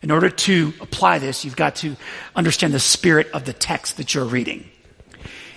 in 0.00 0.10
order 0.10 0.30
to 0.30 0.72
apply 0.80 1.18
this, 1.18 1.44
you've 1.44 1.56
got 1.56 1.76
to 1.76 1.96
understand 2.34 2.72
the 2.72 2.80
spirit 2.80 3.30
of 3.32 3.44
the 3.44 3.52
text 3.52 3.98
that 3.98 4.14
you're 4.14 4.24
reading. 4.24 4.70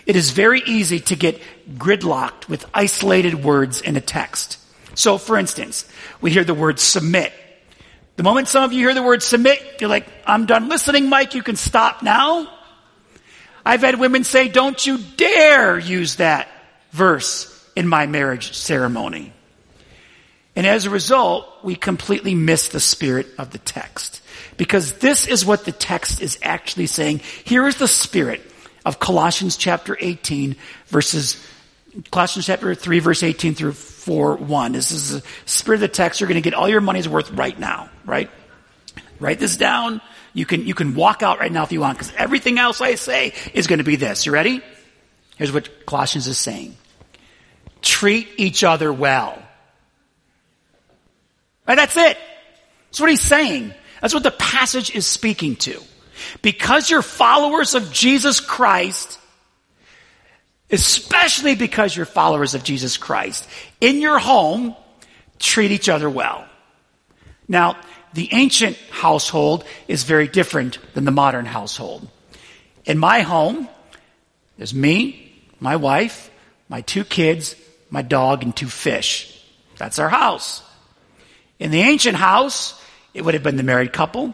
It 0.05 0.15
is 0.15 0.31
very 0.31 0.62
easy 0.65 1.00
to 1.00 1.15
get 1.15 1.41
gridlocked 1.75 2.50
with 2.50 2.65
isolated 2.74 3.43
words 3.43 3.81
in 3.81 3.95
a 3.95 4.01
text. 4.01 4.60
So, 4.95 5.17
for 5.17 5.38
instance, 5.38 5.89
we 6.22 6.31
hear 6.31 6.43
the 6.43 6.53
word 6.53 6.79
submit. 6.79 7.33
The 8.15 8.24
moment 8.24 8.48
some 8.48 8.63
of 8.63 8.74
you 8.74 8.79
hear 8.79 8.93
the 8.93 9.01
word 9.01 9.24
submit, 9.24 9.60
you're 9.79 9.89
like, 9.89 10.07
I'm 10.25 10.45
done 10.45 10.69
listening, 10.69 11.10
Mike, 11.10 11.33
you 11.33 11.41
can 11.41 11.55
stop 11.55 12.03
now. 12.03 12.48
I've 13.65 13.81
had 13.81 14.00
women 14.00 14.24
say, 14.24 14.50
don't 14.50 14.86
you 14.86 15.00
dare 15.17 15.79
use 15.79 16.17
that 16.17 16.48
verse 16.91 17.50
in 17.75 17.88
my 17.88 18.05
marriage 18.05 18.53
ceremony. 18.53 19.33
And 20.55 20.67
as 20.67 20.86
a 20.86 20.91
result, 20.91 21.48
we 21.63 21.75
completely 21.75 22.36
miss 22.36 22.67
the 22.67 22.79
spirit 22.79 23.27
of 23.39 23.51
the 23.51 23.57
text. 23.57 24.22
Because 24.57 24.93
this 25.00 25.27
is 25.27 25.45
what 25.45 25.65
the 25.65 25.72
text 25.72 26.22
is 26.22 26.38
actually 26.43 26.86
saying. 26.86 27.22
Here 27.43 27.67
is 27.67 27.77
the 27.77 27.88
spirit 27.88 28.41
of 28.85 28.99
Colossians 28.99 29.57
chapter 29.57 29.97
18 29.99 30.55
verses, 30.87 31.45
Colossians 32.11 32.45
chapter 32.45 32.75
3 32.75 32.99
verse 32.99 33.23
18 33.23 33.55
through 33.55 33.73
4 33.73 34.37
1. 34.37 34.71
This 34.71 34.91
is 34.91 35.21
the 35.21 35.27
spirit 35.45 35.77
of 35.77 35.81
the 35.81 35.87
text. 35.87 36.19
You're 36.19 36.27
going 36.27 36.41
to 36.41 36.47
get 36.47 36.53
all 36.53 36.67
your 36.67 36.81
money's 36.81 37.07
worth 37.07 37.31
right 37.31 37.57
now, 37.57 37.89
right? 38.05 38.29
Write 39.19 39.39
this 39.39 39.57
down. 39.57 40.01
You 40.33 40.45
can, 40.45 40.65
you 40.65 40.73
can 40.73 40.95
walk 40.95 41.21
out 41.21 41.39
right 41.39 41.51
now 41.51 41.63
if 41.63 41.71
you 41.71 41.79
want, 41.79 41.97
because 41.97 42.13
everything 42.17 42.57
else 42.57 42.81
I 42.81 42.95
say 42.95 43.33
is 43.53 43.67
going 43.67 43.77
to 43.77 43.83
be 43.83 43.95
this. 43.95 44.25
You 44.25 44.31
ready? 44.31 44.61
Here's 45.37 45.51
what 45.51 45.85
Colossians 45.85 46.27
is 46.27 46.37
saying. 46.37 46.75
Treat 47.81 48.27
each 48.37 48.63
other 48.63 48.91
well. 48.91 49.41
Right? 51.67 51.75
That's 51.75 51.95
it. 51.95 52.17
That's 52.87 52.99
what 52.99 53.09
he's 53.09 53.21
saying. 53.21 53.73
That's 54.01 54.13
what 54.13 54.23
the 54.23 54.31
passage 54.31 54.93
is 54.95 55.07
speaking 55.07 55.55
to. 55.57 55.81
Because 56.41 56.89
you're 56.89 57.01
followers 57.01 57.75
of 57.75 57.91
Jesus 57.91 58.39
Christ, 58.39 59.20
especially 60.72 61.55
because 61.55 61.96
you're 61.96 62.05
followers 62.05 62.55
of 62.55 62.63
Jesus 62.63 62.98
Christ, 62.98 63.48
in 63.79 64.01
your 64.01 64.20
home, 64.20 64.75
treat 65.39 65.72
each 65.72 65.89
other 65.89 66.10
well. 66.10 66.46
Now, 67.48 67.77
the 68.13 68.29
ancient 68.32 68.77
household 68.89 69.65
is 69.88 70.03
very 70.03 70.27
different 70.27 70.79
than 70.93 71.05
the 71.05 71.12
modern 71.12 71.46
household. 71.46 72.08
In 72.86 72.98
my 72.98 73.22
home, 73.22 73.67
there's 74.58 74.74
me, 74.74 75.41
my 75.60 75.75
wife, 75.75 76.29
my 76.70 76.82
two 76.82 77.03
kids, 77.03 77.55
my 77.89 78.01
dog, 78.01 78.43
and 78.43 78.55
two 78.55 78.67
fish. 78.67 79.43
That's 79.77 80.00
our 80.00 80.10
house. 80.10 80.62
In 81.60 81.72
the 81.72 81.82
ancient 81.82 82.17
house, 82.17 82.79
it 83.13 83.24
would 83.24 83.34
have 83.34 83.43
been 83.43 83.58
the 83.58 83.63
married 83.63 83.93
couple, 83.93 84.34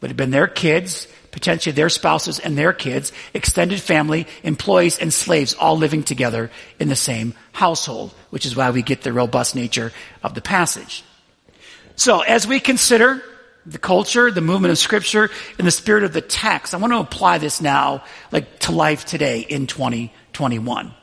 would 0.00 0.10
have 0.10 0.16
been 0.16 0.30
their 0.30 0.46
kids, 0.46 1.06
potentially 1.30 1.72
their 1.72 1.88
spouses 1.88 2.38
and 2.38 2.56
their 2.56 2.72
kids, 2.72 3.12
extended 3.34 3.80
family, 3.80 4.26
employees, 4.42 4.98
and 4.98 5.12
slaves 5.12 5.54
all 5.54 5.76
living 5.76 6.02
together 6.02 6.50
in 6.78 6.88
the 6.88 6.96
same 6.96 7.34
household, 7.52 8.12
which 8.30 8.46
is 8.46 8.56
why 8.56 8.70
we 8.70 8.82
get 8.82 9.02
the 9.02 9.12
robust 9.12 9.54
nature 9.54 9.92
of 10.22 10.34
the 10.34 10.40
passage. 10.40 11.04
So 11.96 12.20
as 12.20 12.46
we 12.46 12.60
consider 12.60 13.22
the 13.66 13.78
culture, 13.78 14.30
the 14.30 14.40
movement 14.40 14.72
of 14.72 14.78
scripture, 14.78 15.30
and 15.58 15.66
the 15.66 15.70
spirit 15.70 16.02
of 16.04 16.12
the 16.12 16.22
text, 16.22 16.72
I 16.72 16.78
want 16.78 16.92
to 16.92 16.98
apply 16.98 17.38
this 17.38 17.60
now, 17.60 18.04
like, 18.32 18.58
to 18.60 18.72
life 18.72 19.04
today 19.04 19.40
in 19.40 19.66
2021. 19.66 20.94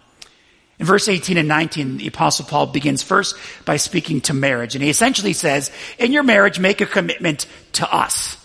In 0.79 0.85
verse 0.85 1.07
18 1.07 1.37
and 1.37 1.47
19, 1.47 1.97
the 1.97 2.07
apostle 2.07 2.45
Paul 2.45 2.67
begins 2.67 3.01
first 3.01 3.35
by 3.65 3.77
speaking 3.77 4.21
to 4.21 4.33
marriage. 4.33 4.75
And 4.75 4.83
he 4.83 4.89
essentially 4.89 5.33
says, 5.33 5.71
in 5.97 6.11
your 6.11 6.23
marriage, 6.23 6.59
make 6.59 6.81
a 6.81 6.85
commitment 6.85 7.47
to 7.73 7.91
us. 7.91 8.37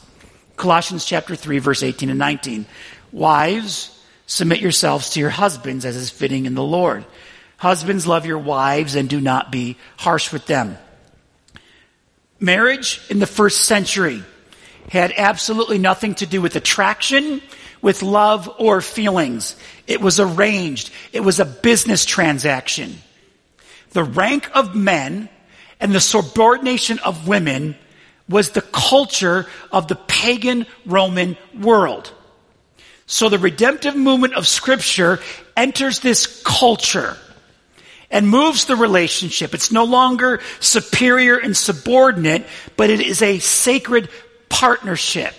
Colossians 0.56 1.04
chapter 1.04 1.36
3 1.36 1.58
verse 1.58 1.82
18 1.82 2.10
and 2.10 2.18
19. 2.18 2.66
Wives, 3.10 3.98
submit 4.26 4.60
yourselves 4.60 5.10
to 5.10 5.20
your 5.20 5.30
husbands 5.30 5.84
as 5.84 5.96
is 5.96 6.10
fitting 6.10 6.46
in 6.46 6.54
the 6.54 6.62
Lord. 6.62 7.04
Husbands, 7.56 8.06
love 8.06 8.26
your 8.26 8.38
wives 8.38 8.94
and 8.94 9.08
do 9.08 9.20
not 9.20 9.52
be 9.52 9.76
harsh 9.96 10.32
with 10.32 10.46
them. 10.46 10.76
Marriage 12.40 13.00
in 13.08 13.20
the 13.20 13.26
first 13.26 13.62
century 13.62 14.22
had 14.88 15.12
absolutely 15.16 15.78
nothing 15.78 16.14
to 16.16 16.26
do 16.26 16.42
with 16.42 16.56
attraction 16.56 17.40
with 17.80 18.02
love 18.02 18.52
or 18.58 18.80
feelings. 18.80 19.56
It 19.86 20.00
was 20.00 20.20
arranged. 20.20 20.90
It 21.12 21.20
was 21.20 21.40
a 21.40 21.44
business 21.44 22.04
transaction. 22.04 22.96
The 23.90 24.04
rank 24.04 24.50
of 24.54 24.74
men 24.74 25.28
and 25.80 25.92
the 25.92 26.00
subordination 26.00 26.98
of 27.00 27.28
women 27.28 27.76
was 28.32 28.50
the 28.50 28.62
culture 28.62 29.46
of 29.70 29.86
the 29.86 29.94
pagan 29.94 30.66
Roman 30.84 31.36
world. 31.58 32.12
So 33.06 33.28
the 33.28 33.38
redemptive 33.38 33.94
movement 33.94 34.34
of 34.34 34.48
scripture 34.48 35.20
enters 35.56 36.00
this 36.00 36.42
culture 36.42 37.16
and 38.10 38.28
moves 38.28 38.66
the 38.66 38.76
relationship. 38.76 39.54
It's 39.54 39.72
no 39.72 39.84
longer 39.84 40.40
superior 40.60 41.38
and 41.38 41.56
subordinate, 41.56 42.46
but 42.76 42.90
it 42.90 43.00
is 43.00 43.22
a 43.22 43.38
sacred 43.38 44.08
partnership. 44.48 45.34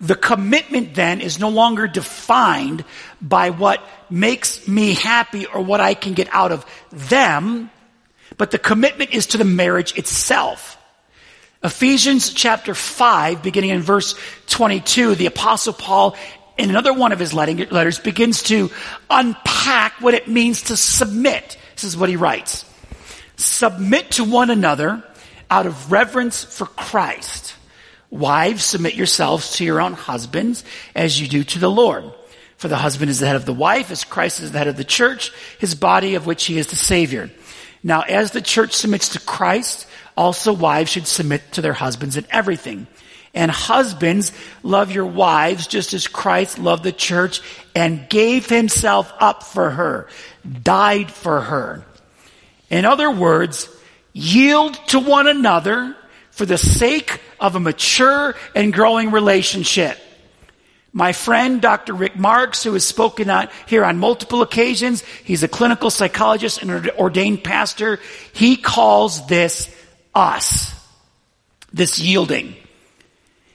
The 0.00 0.14
commitment 0.14 0.94
then 0.94 1.20
is 1.20 1.38
no 1.38 1.50
longer 1.50 1.86
defined 1.86 2.84
by 3.20 3.50
what 3.50 3.84
makes 4.08 4.66
me 4.66 4.94
happy 4.94 5.46
or 5.46 5.60
what 5.60 5.80
I 5.80 5.94
can 5.94 6.14
get 6.14 6.28
out 6.32 6.52
of 6.52 6.64
them, 6.90 7.70
but 8.36 8.50
the 8.50 8.58
commitment 8.58 9.12
is 9.12 9.26
to 9.28 9.38
the 9.38 9.44
marriage 9.44 9.96
itself. 9.98 10.76
Ephesians 11.62 12.32
chapter 12.32 12.74
5, 12.74 13.42
beginning 13.42 13.70
in 13.70 13.82
verse 13.82 14.14
22, 14.46 15.14
the 15.14 15.26
apostle 15.26 15.74
Paul, 15.74 16.16
in 16.56 16.70
another 16.70 16.94
one 16.94 17.12
of 17.12 17.18
his 17.18 17.34
letters, 17.34 17.98
begins 17.98 18.44
to 18.44 18.70
unpack 19.10 20.00
what 20.00 20.14
it 20.14 20.26
means 20.26 20.62
to 20.64 20.76
submit. 20.76 21.58
This 21.74 21.84
is 21.84 21.98
what 21.98 22.08
he 22.08 22.16
writes. 22.16 22.64
Submit 23.36 24.12
to 24.12 24.24
one 24.24 24.48
another 24.48 25.04
out 25.50 25.66
of 25.66 25.92
reverence 25.92 26.42
for 26.44 26.64
Christ. 26.64 27.54
Wives, 28.08 28.64
submit 28.64 28.94
yourselves 28.94 29.56
to 29.56 29.64
your 29.64 29.82
own 29.82 29.92
husbands 29.92 30.64
as 30.94 31.20
you 31.20 31.28
do 31.28 31.44
to 31.44 31.58
the 31.58 31.70
Lord. 31.70 32.04
For 32.56 32.68
the 32.68 32.76
husband 32.76 33.10
is 33.10 33.20
the 33.20 33.26
head 33.26 33.36
of 33.36 33.44
the 33.44 33.52
wife, 33.52 33.90
as 33.90 34.04
Christ 34.04 34.40
is 34.40 34.52
the 34.52 34.58
head 34.58 34.68
of 34.68 34.76
the 34.76 34.84
church, 34.84 35.30
his 35.58 35.74
body 35.74 36.14
of 36.14 36.26
which 36.26 36.46
he 36.46 36.58
is 36.58 36.68
the 36.68 36.76
Savior. 36.76 37.30
Now, 37.82 38.02
as 38.02 38.30
the 38.30 38.42
church 38.42 38.72
submits 38.72 39.10
to 39.10 39.20
Christ, 39.20 39.86
also 40.20 40.52
wives 40.52 40.90
should 40.90 41.06
submit 41.06 41.40
to 41.52 41.62
their 41.62 41.72
husbands 41.72 42.18
in 42.18 42.26
everything. 42.30 42.86
And 43.32 43.50
husbands, 43.50 44.32
love 44.62 44.92
your 44.92 45.06
wives 45.06 45.66
just 45.66 45.94
as 45.94 46.06
Christ 46.06 46.58
loved 46.58 46.84
the 46.84 46.92
church 46.92 47.40
and 47.74 48.06
gave 48.10 48.46
himself 48.46 49.10
up 49.18 49.44
for 49.44 49.70
her, 49.70 50.08
died 50.62 51.10
for 51.10 51.40
her. 51.40 51.86
In 52.68 52.84
other 52.84 53.10
words, 53.10 53.70
yield 54.12 54.74
to 54.88 54.98
one 54.98 55.26
another 55.26 55.96
for 56.32 56.44
the 56.44 56.58
sake 56.58 57.18
of 57.40 57.56
a 57.56 57.60
mature 57.60 58.34
and 58.54 58.74
growing 58.74 59.12
relationship. 59.12 59.98
My 60.92 61.14
friend, 61.14 61.62
Dr. 61.62 61.94
Rick 61.94 62.16
Marks, 62.16 62.62
who 62.62 62.74
has 62.74 62.86
spoken 62.86 63.30
on, 63.30 63.48
here 63.66 63.86
on 63.86 63.96
multiple 63.96 64.42
occasions, 64.42 65.02
he's 65.24 65.42
a 65.42 65.48
clinical 65.48 65.88
psychologist 65.88 66.60
and 66.60 66.70
an 66.70 66.90
ordained 66.98 67.42
pastor. 67.42 68.00
He 68.34 68.56
calls 68.56 69.26
this 69.26 69.74
us. 70.14 70.74
This 71.72 71.98
yielding. 71.98 72.56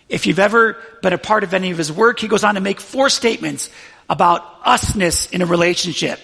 If 0.08 0.28
you've 0.28 0.40
ever 0.40 0.78
been 1.02 1.14
a 1.14 1.18
part 1.18 1.44
of 1.44 1.54
any 1.54 1.72
of 1.72 1.78
his 1.78 1.92
work, 1.92 2.20
he 2.20 2.28
goes 2.28 2.44
on 2.44 2.56
to 2.56 2.62
make 2.62 2.80
four 2.80 3.10
statements 3.10 3.70
about 4.10 4.64
usness 4.64 5.32
in 5.32 5.42
a 5.42 5.46
relationship. 5.46 6.20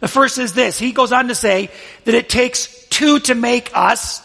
The 0.00 0.08
first 0.08 0.38
is 0.38 0.52
this. 0.52 0.78
He 0.78 0.92
goes 0.92 1.12
on 1.12 1.28
to 1.28 1.34
say 1.34 1.70
that 2.04 2.14
it 2.14 2.28
takes 2.28 2.86
two 2.88 3.18
to 3.20 3.34
make 3.34 3.70
us 3.74 4.22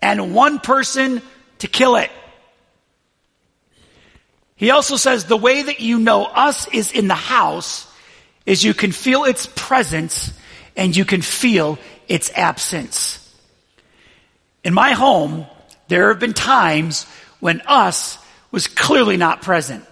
and 0.00 0.34
one 0.34 0.58
person 0.58 1.22
to 1.58 1.68
kill 1.68 1.96
it. 1.96 2.10
He 4.56 4.70
also 4.70 4.96
says 4.96 5.24
the 5.24 5.36
way 5.36 5.62
that 5.62 5.80
you 5.80 5.98
know 5.98 6.24
us 6.24 6.68
is 6.68 6.92
in 6.92 7.08
the 7.08 7.14
house 7.14 7.90
is 8.46 8.64
you 8.64 8.74
can 8.74 8.92
feel 8.92 9.24
its 9.24 9.48
presence 9.54 10.32
and 10.76 10.96
you 10.96 11.04
can 11.04 11.22
feel 11.22 11.78
its 12.08 12.30
absence. 12.34 13.21
In 14.64 14.74
my 14.74 14.92
home, 14.92 15.46
there 15.88 16.08
have 16.08 16.20
been 16.20 16.34
times 16.34 17.04
when 17.40 17.62
us 17.62 18.18
was 18.52 18.68
clearly 18.68 19.16
not 19.16 19.42
present. 19.42 19.84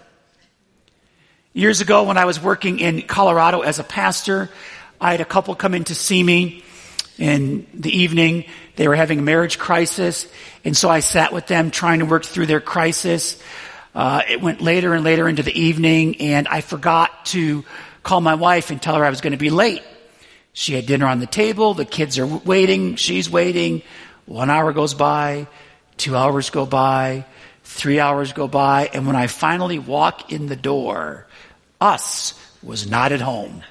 Years 1.53 1.81
ago, 1.81 2.03
when 2.03 2.17
I 2.17 2.23
was 2.23 2.41
working 2.41 2.79
in 2.79 3.01
Colorado 3.01 3.61
as 3.61 3.79
a 3.79 3.83
pastor, 3.83 4.49
I 5.01 5.11
had 5.11 5.19
a 5.19 5.25
couple 5.25 5.53
come 5.55 5.73
in 5.73 5.83
to 5.85 5.95
see 5.95 6.23
me 6.23 6.63
in 7.17 7.67
the 7.73 7.95
evening. 7.95 8.45
They 8.77 8.87
were 8.87 8.95
having 8.95 9.19
a 9.19 9.21
marriage 9.21 9.59
crisis, 9.59 10.25
and 10.63 10.77
so 10.77 10.89
I 10.89 11.01
sat 11.01 11.33
with 11.33 11.47
them 11.47 11.69
trying 11.69 11.99
to 11.99 12.05
work 12.05 12.23
through 12.23 12.45
their 12.45 12.61
crisis. 12.61 13.41
Uh, 13.93 14.21
it 14.29 14.41
went 14.41 14.61
later 14.61 14.93
and 14.93 15.03
later 15.03 15.27
into 15.27 15.43
the 15.43 15.59
evening, 15.59 16.21
and 16.21 16.47
I 16.47 16.61
forgot 16.61 17.25
to 17.27 17.65
call 18.03 18.21
my 18.21 18.35
wife 18.35 18.71
and 18.71 18.81
tell 18.81 18.95
her 18.95 19.03
I 19.03 19.09
was 19.09 19.19
going 19.19 19.31
to 19.31 19.37
be 19.37 19.49
late. 19.49 19.83
She 20.53 20.73
had 20.73 20.85
dinner 20.85 21.07
on 21.07 21.19
the 21.19 21.27
table. 21.27 21.73
The 21.73 21.85
kids 21.85 22.17
are 22.17 22.25
waiting. 22.25 22.95
She's 22.95 23.29
waiting. 23.29 23.81
One 24.31 24.49
hour 24.49 24.71
goes 24.71 24.93
by. 24.93 25.47
Two 25.97 26.15
hours 26.15 26.51
go 26.51 26.65
by. 26.65 27.25
Three 27.63 27.99
hours 27.99 28.31
go 28.31 28.47
by. 28.47 28.89
And 28.93 29.05
when 29.05 29.17
I 29.17 29.27
finally 29.27 29.77
walk 29.77 30.31
in 30.31 30.47
the 30.47 30.55
door, 30.55 31.27
us 31.81 32.33
was 32.63 32.89
not 32.89 33.11
at 33.11 33.19
home. 33.19 33.61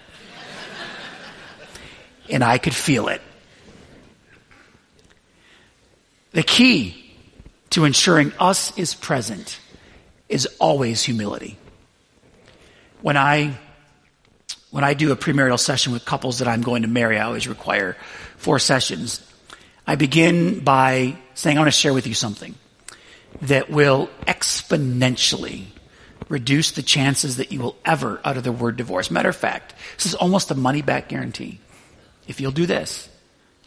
and 2.28 2.44
I 2.44 2.58
could 2.58 2.74
feel 2.74 3.08
it. 3.08 3.22
The 6.32 6.42
key 6.42 7.10
to 7.70 7.86
ensuring 7.86 8.34
us 8.38 8.76
is 8.76 8.94
present 8.94 9.58
is 10.28 10.46
always 10.58 11.02
humility. 11.02 11.56
When 13.00 13.16
I 13.16 13.58
when 14.70 14.84
I 14.84 14.92
do 14.92 15.10
a 15.10 15.16
premarital 15.16 15.58
session 15.58 15.94
with 15.94 16.04
couples 16.04 16.40
that 16.40 16.48
I'm 16.48 16.60
going 16.60 16.82
to 16.82 16.88
marry, 16.88 17.18
I 17.18 17.24
always 17.24 17.48
require 17.48 17.96
four 18.36 18.58
sessions. 18.58 19.26
I 19.86 19.96
begin 19.96 20.60
by 20.60 21.16
saying, 21.34 21.56
I 21.56 21.60
want 21.60 21.72
to 21.72 21.78
share 21.78 21.94
with 21.94 22.06
you 22.06 22.14
something 22.14 22.54
that 23.42 23.70
will 23.70 24.08
exponentially 24.26 25.66
reduce 26.28 26.72
the 26.72 26.82
chances 26.82 27.38
that 27.38 27.52
you 27.52 27.60
will 27.60 27.76
ever 27.84 28.20
utter 28.24 28.40
the 28.40 28.52
word 28.52 28.76
divorce. 28.76 29.10
Matter 29.10 29.28
of 29.28 29.36
fact, 29.36 29.74
this 29.96 30.06
is 30.06 30.14
almost 30.14 30.50
a 30.50 30.54
money 30.54 30.82
back 30.82 31.08
guarantee. 31.08 31.58
If 32.28 32.40
you'll 32.40 32.52
do 32.52 32.66
this, 32.66 33.08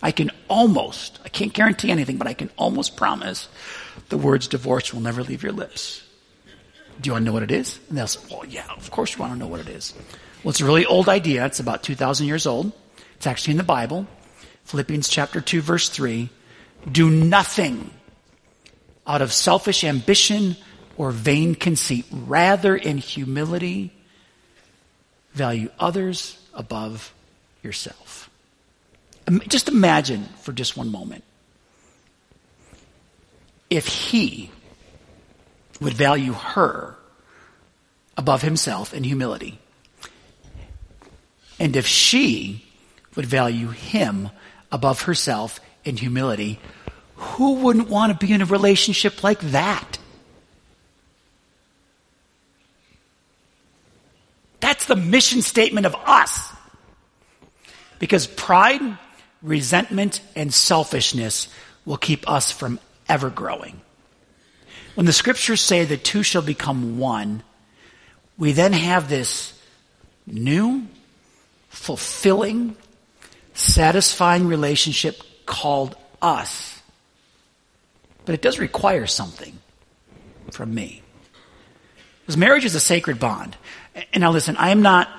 I 0.02 0.12
can 0.12 0.32
almost, 0.50 1.20
I 1.26 1.30
can't 1.30 1.54
guarantee 1.54 1.92
anything, 1.92 2.18
but 2.18 2.28
I 2.28 2.34
can 2.34 2.50
almost 2.58 2.96
promise 2.96 3.48
the 4.10 4.18
words 4.18 4.48
divorce 4.48 4.94
will 4.94 5.02
never 5.02 5.24
leave 5.24 5.44
your 5.44 5.52
lips. 5.52 6.04
Do 7.02 7.08
you 7.08 7.14
want 7.14 7.24
to 7.24 7.26
know 7.26 7.34
what 7.34 7.44
it 7.44 7.52
is? 7.52 7.80
And 7.90 7.98
they'll 7.98 8.08
say, 8.08 8.20
well, 8.30 8.46
yeah, 8.46 8.66
of 8.76 8.92
course 8.92 9.14
you 9.14 9.20
want 9.20 9.34
to 9.34 9.40
know 9.40 9.48
what 9.48 9.60
it 9.60 9.70
is. 9.70 9.94
Well, 10.44 10.52
it's 10.52 10.62
a 10.62 10.66
really 10.66 10.86
old 10.86 11.10
idea. 11.10 11.46
It's 11.46 11.60
about 11.60 11.84
2,000 11.84 12.28
years 12.28 12.46
old. 12.46 12.72
It's 13.16 13.28
actually 13.28 13.52
in 13.52 13.58
the 13.58 13.64
Bible. 13.64 14.08
Philippians 14.66 15.08
chapter 15.10 15.42
2 15.42 15.62
verse 15.62 15.90
3. 15.90 16.30
Do 16.92 17.10
nothing 17.10 17.92
out 19.06 19.22
of 19.22 19.32
selfish 19.32 19.84
ambition 19.84 20.56
or 20.98 21.12
vain 21.12 21.56
conceit. 21.56 22.06
Rather 22.12 22.76
in 22.76 22.98
humility, 22.98 23.92
value 25.34 25.70
others 25.80 26.38
above 26.54 27.14
yourself. 27.62 28.30
Just 29.48 29.70
imagine 29.70 30.26
for 30.42 30.52
just 30.52 30.76
one 30.76 30.92
moment. 30.92 31.24
If 33.70 33.88
he 33.88 34.52
would 35.80 35.94
value 35.94 36.34
her 36.34 36.96
above 38.18 38.42
himself 38.42 38.94
in 38.94 39.04
humility. 39.04 39.60
And 41.60 41.76
if 41.76 41.88
she 41.88 42.66
would 43.16 43.26
value 43.26 43.70
him 43.70 44.30
above 44.74 45.04
herself 45.04 45.62
in 45.86 45.96
humility, 45.96 46.60
who 47.16 47.54
wouldn't 47.56 47.88
want 47.88 48.12
to 48.12 48.26
be 48.26 48.34
in 48.34 48.42
a 48.42 48.46
relationship 48.46 49.24
like 49.24 49.40
that? 49.40 50.00
That's 54.60 54.86
the 54.86 54.96
mission 54.96 55.42
statement 55.42 55.86
of 55.86 55.96
us. 56.06 56.52
Because 58.00 58.28
pride, 58.28 58.98
resentment, 59.42 60.22
and 60.36 60.54
selfishness 60.54 61.48
will 61.86 61.98
keep 61.98 62.30
us 62.30 62.52
from 62.52 62.80
ever 63.08 63.30
growing. 63.30 63.80
When 64.96 65.06
the 65.06 65.14
scriptures 65.14 65.62
say 65.62 65.86
the 65.86 65.98
two 65.98 66.24
shall 66.24 66.42
become 66.42 66.98
one, 66.98 67.44
we 68.38 68.52
then 68.52 68.74
have 68.74 69.10
this 69.10 69.54
new, 70.26 70.88
fulfilling, 71.70 72.76
satisfying 73.54 74.48
relationship 74.48 75.22
called 75.46 75.96
us. 76.22 76.82
But 78.26 78.36
it 78.36 78.42
does 78.42 78.60
require 78.60 79.06
something 79.08 79.58
from 80.52 80.74
me. 80.74 81.02
Because 82.22 82.38
marriage 82.38 82.66
is 82.66 82.76
a 82.76 82.80
sacred 82.80 83.20
bond. 83.20 83.58
And 84.14 84.22
now 84.22 84.32
listen, 84.32 84.56
I 84.58 84.70
am 84.70 84.82
not, 84.82 85.10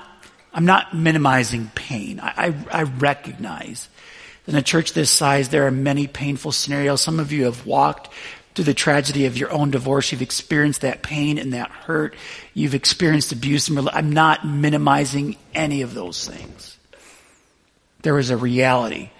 I'm 0.53 0.65
not 0.65 0.97
minimizing 0.97 1.71
pain. 1.75 2.19
I, 2.21 2.55
I, 2.71 2.81
I 2.81 2.83
recognize 2.85 3.89
in 4.47 4.57
a 4.57 4.63
church 4.63 4.93
this 4.93 5.11
size, 5.11 5.49
there 5.49 5.67
are 5.67 5.71
many 5.71 6.07
painful 6.07 6.53
scenarios. 6.53 7.01
Some 7.01 7.21
of 7.21 7.33
you 7.33 7.45
have 7.45 7.67
walked 7.67 8.11
through 8.55 8.67
the 8.67 8.75
tragedy 8.75 9.27
of 9.27 9.37
your 9.37 9.51
own 9.51 9.71
divorce. 9.71 10.13
You've 10.13 10.23
experienced 10.23 10.83
that 10.83 11.03
pain 11.03 11.39
and 11.39 11.53
that 11.55 11.71
hurt. 11.71 12.15
You've 12.53 12.75
experienced 12.75 13.33
abuse. 13.33 13.69
And 13.69 13.89
I'm 13.91 14.13
not 14.13 14.47
minimizing 14.47 15.37
any 15.55 15.83
of 15.83 15.95
those 15.95 16.29
things. 16.29 16.77
There 18.05 18.19
is 18.19 18.29
a 18.29 18.37
reality 18.37 19.11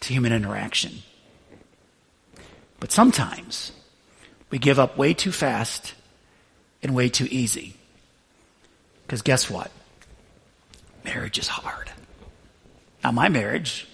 to 0.00 0.12
human 0.12 0.32
interaction. 0.32 1.02
But 2.78 2.92
sometimes 2.92 3.72
we 4.50 4.58
give 4.58 4.78
up 4.78 4.96
way 4.96 5.14
too 5.14 5.32
fast 5.32 5.94
and 6.80 6.94
way 6.94 7.08
too 7.08 7.26
easy. 7.28 7.74
Because 9.02 9.22
guess 9.22 9.50
what? 9.50 9.72
Marriage 11.04 11.38
is 11.38 11.48
hard. 11.48 11.90
Now, 13.02 13.10
my 13.10 13.28
marriage 13.28 13.88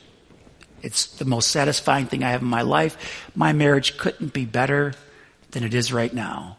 it's 0.83 1.07
the 1.07 1.25
most 1.25 1.51
satisfying 1.51 2.07
thing 2.07 2.23
I 2.23 2.31
have 2.31 2.43
in 2.43 2.49
my 2.49 2.63
life. 2.63 3.31
My 3.35 3.53
marriage 3.53 3.97
couldn't 3.97 4.33
be 4.35 4.45
better 4.45 4.93
than 5.53 5.65
it 5.65 5.75
is 5.75 5.93
right 5.93 6.13
now. 6.13 6.59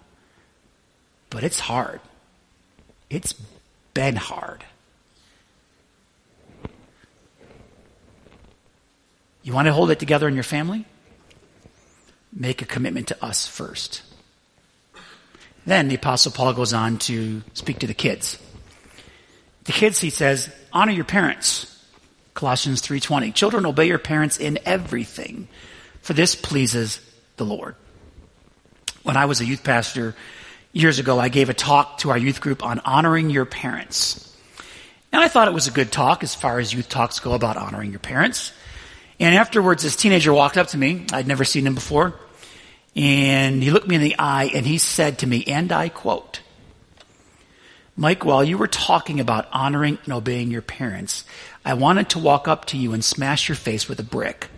But 1.29 1.43
it's 1.43 1.59
hard. 1.59 2.01
It's 3.09 3.33
been 3.93 4.15
hard. 4.15 4.65
You 9.47 9.53
want 9.53 9.67
to 9.67 9.71
hold 9.71 9.91
it 9.91 9.99
together 9.99 10.27
in 10.27 10.33
your 10.33 10.43
family? 10.43 10.83
Make 12.33 12.61
a 12.61 12.65
commitment 12.65 13.07
to 13.07 13.23
us 13.23 13.47
first. 13.47 14.01
Then 15.65 15.87
the 15.87 15.95
Apostle 15.95 16.33
Paul 16.33 16.51
goes 16.51 16.73
on 16.73 16.97
to 17.07 17.41
speak 17.53 17.79
to 17.79 17.87
the 17.87 17.93
kids. 17.93 18.37
The 19.63 19.71
kids, 19.71 20.01
he 20.01 20.09
says, 20.09 20.49
honor 20.73 20.91
your 20.91 21.05
parents. 21.05 21.81
Colossians 22.33 22.81
3:20. 22.81 23.33
Children 23.33 23.65
obey 23.65 23.87
your 23.87 23.99
parents 23.99 24.37
in 24.37 24.59
everything, 24.65 25.47
for 26.01 26.11
this 26.11 26.35
pleases 26.35 26.99
the 27.37 27.45
Lord. 27.45 27.75
When 29.03 29.15
I 29.15 29.27
was 29.27 29.39
a 29.39 29.45
youth 29.45 29.63
pastor 29.63 30.13
years 30.73 30.99
ago, 30.99 31.19
I 31.19 31.29
gave 31.29 31.47
a 31.47 31.53
talk 31.53 31.99
to 31.99 32.09
our 32.09 32.17
youth 32.17 32.41
group 32.41 32.65
on 32.65 32.81
honoring 32.81 33.29
your 33.29 33.45
parents. 33.45 34.29
And 35.13 35.23
I 35.23 35.29
thought 35.29 35.47
it 35.47 35.53
was 35.53 35.69
a 35.69 35.71
good 35.71 35.89
talk 35.89 36.21
as 36.21 36.35
far 36.35 36.59
as 36.59 36.73
youth 36.73 36.89
talks 36.89 37.21
go 37.21 37.31
about 37.31 37.55
honoring 37.55 37.91
your 37.91 37.99
parents. 37.99 38.51
And 39.19 39.33
afterwards, 39.35 39.83
this 39.83 39.95
teenager 39.95 40.31
walked 40.31 40.57
up 40.57 40.67
to 40.67 40.77
me. 40.77 41.05
I'd 41.11 41.27
never 41.27 41.43
seen 41.43 41.65
him 41.65 41.75
before. 41.75 42.13
And 42.95 43.61
he 43.61 43.71
looked 43.71 43.87
me 43.87 43.95
in 43.95 44.01
the 44.01 44.15
eye 44.17 44.51
and 44.53 44.65
he 44.65 44.77
said 44.77 45.19
to 45.19 45.27
me, 45.27 45.43
and 45.45 45.71
I 45.71 45.89
quote, 45.89 46.41
Mike, 47.95 48.23
while 48.23 48.43
you 48.43 48.59
were 48.59 48.67
talking 48.67 49.19
about 49.19 49.47
honoring 49.51 49.97
and 50.03 50.13
obeying 50.13 50.51
your 50.51 50.61
parents, 50.61 51.25
I 51.65 51.73
wanted 51.73 52.09
to 52.11 52.19
walk 52.19 52.47
up 52.47 52.65
to 52.65 52.77
you 52.77 52.93
and 52.93 53.03
smash 53.03 53.49
your 53.49 53.55
face 53.55 53.89
with 53.89 53.99
a 53.99 54.03
brick. 54.03 54.49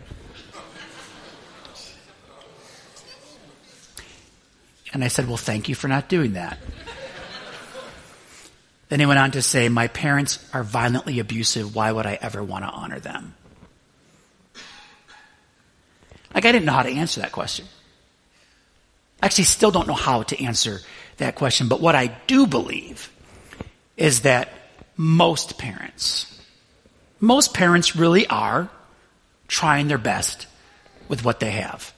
And 4.91 5.03
I 5.03 5.07
said, 5.07 5.27
Well, 5.27 5.37
thank 5.37 5.69
you 5.69 5.75
for 5.75 5.87
not 5.87 6.09
doing 6.09 6.33
that. 6.33 6.57
Then 8.89 8.99
he 8.99 9.05
went 9.05 9.19
on 9.19 9.31
to 9.31 9.41
say, 9.41 9.69
My 9.69 9.87
parents 9.87 10.43
are 10.53 10.63
violently 10.63 11.19
abusive. 11.19 11.75
Why 11.75 11.91
would 11.91 12.05
I 12.05 12.17
ever 12.21 12.43
want 12.43 12.65
to 12.65 12.69
honor 12.69 12.99
them? 12.99 13.35
Like, 16.33 16.45
I 16.45 16.51
didn't 16.51 16.65
know 16.65 16.73
how 16.73 16.83
to 16.83 16.91
answer 16.91 17.21
that 17.21 17.31
question. 17.31 17.65
I 19.21 19.25
actually 19.25 19.45
still 19.45 19.71
don't 19.71 19.87
know 19.87 19.93
how 19.93 20.23
to 20.23 20.43
answer 20.43 20.81
that 21.17 21.35
question. 21.35 21.67
But 21.67 21.81
what 21.81 21.95
I 21.95 22.07
do 22.27 22.47
believe 22.47 23.11
is 23.97 24.21
that 24.21 24.49
most 24.95 25.57
parents, 25.57 26.41
most 27.19 27.53
parents 27.53 27.95
really 27.95 28.27
are 28.27 28.69
trying 29.47 29.87
their 29.87 29.97
best 29.97 30.47
with 31.07 31.25
what 31.25 31.39
they 31.39 31.51
have. 31.51 31.93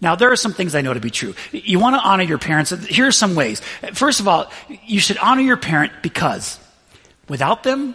Now, 0.00 0.16
there 0.16 0.30
are 0.30 0.36
some 0.36 0.52
things 0.52 0.74
I 0.74 0.82
know 0.82 0.92
to 0.92 1.00
be 1.00 1.10
true. 1.10 1.34
You 1.50 1.78
want 1.78 1.96
to 1.96 2.00
honor 2.00 2.24
your 2.24 2.38
parents. 2.38 2.70
Here 2.70 3.06
are 3.06 3.12
some 3.12 3.34
ways. 3.34 3.60
First 3.94 4.20
of 4.20 4.28
all, 4.28 4.50
you 4.84 5.00
should 5.00 5.16
honor 5.18 5.40
your 5.40 5.56
parent 5.56 5.92
because 6.02 6.58
without 7.28 7.62
them, 7.62 7.94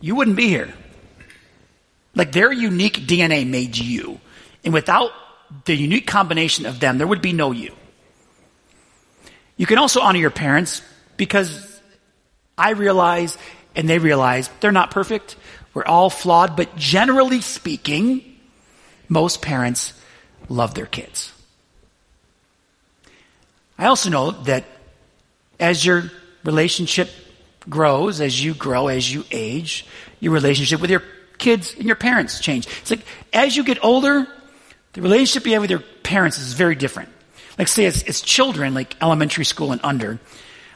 you 0.00 0.16
wouldn't 0.16 0.36
be 0.36 0.48
here. 0.48 0.74
Like 2.14 2.32
their 2.32 2.52
unique 2.52 3.06
DNA 3.06 3.46
made 3.46 3.78
you. 3.78 4.20
And 4.64 4.74
without 4.74 5.10
the 5.64 5.74
unique 5.74 6.06
combination 6.06 6.66
of 6.66 6.80
them, 6.80 6.98
there 6.98 7.06
would 7.06 7.22
be 7.22 7.32
no 7.32 7.52
you. 7.52 7.74
You 9.56 9.66
can 9.66 9.78
also 9.78 10.00
honor 10.00 10.18
your 10.18 10.30
parents 10.30 10.82
because 11.16 11.80
I 12.56 12.70
realize 12.70 13.36
and 13.74 13.88
they 13.88 13.98
realize 13.98 14.50
they're 14.60 14.72
not 14.72 14.90
perfect. 14.90 15.36
We're 15.74 15.84
all 15.84 16.10
flawed, 16.10 16.56
but 16.56 16.76
generally 16.76 17.40
speaking, 17.40 18.38
most 19.08 19.42
parents 19.42 19.92
love 20.48 20.74
their 20.74 20.86
kids. 20.86 21.32
I 23.78 23.86
also 23.86 24.10
know 24.10 24.30
that 24.44 24.64
as 25.58 25.84
your 25.84 26.10
relationship 26.44 27.10
grows, 27.68 28.20
as 28.20 28.42
you 28.42 28.54
grow, 28.54 28.88
as 28.88 29.12
you 29.12 29.24
age, 29.30 29.86
your 30.20 30.32
relationship 30.32 30.80
with 30.80 30.90
your 30.90 31.02
kids 31.38 31.74
and 31.74 31.84
your 31.84 31.96
parents 31.96 32.40
change. 32.40 32.66
It's 32.80 32.90
like 32.90 33.04
as 33.32 33.56
you 33.56 33.64
get 33.64 33.82
older, 33.84 34.26
the 34.92 35.02
relationship 35.02 35.46
you 35.46 35.52
have 35.52 35.62
with 35.62 35.70
your 35.70 35.82
parents 36.02 36.38
is 36.38 36.52
very 36.52 36.74
different. 36.74 37.10
Like 37.58 37.68
say 37.68 37.86
as, 37.86 38.02
as 38.04 38.20
children, 38.20 38.74
like 38.74 38.96
elementary 39.02 39.44
school 39.44 39.72
and 39.72 39.80
under, 39.84 40.18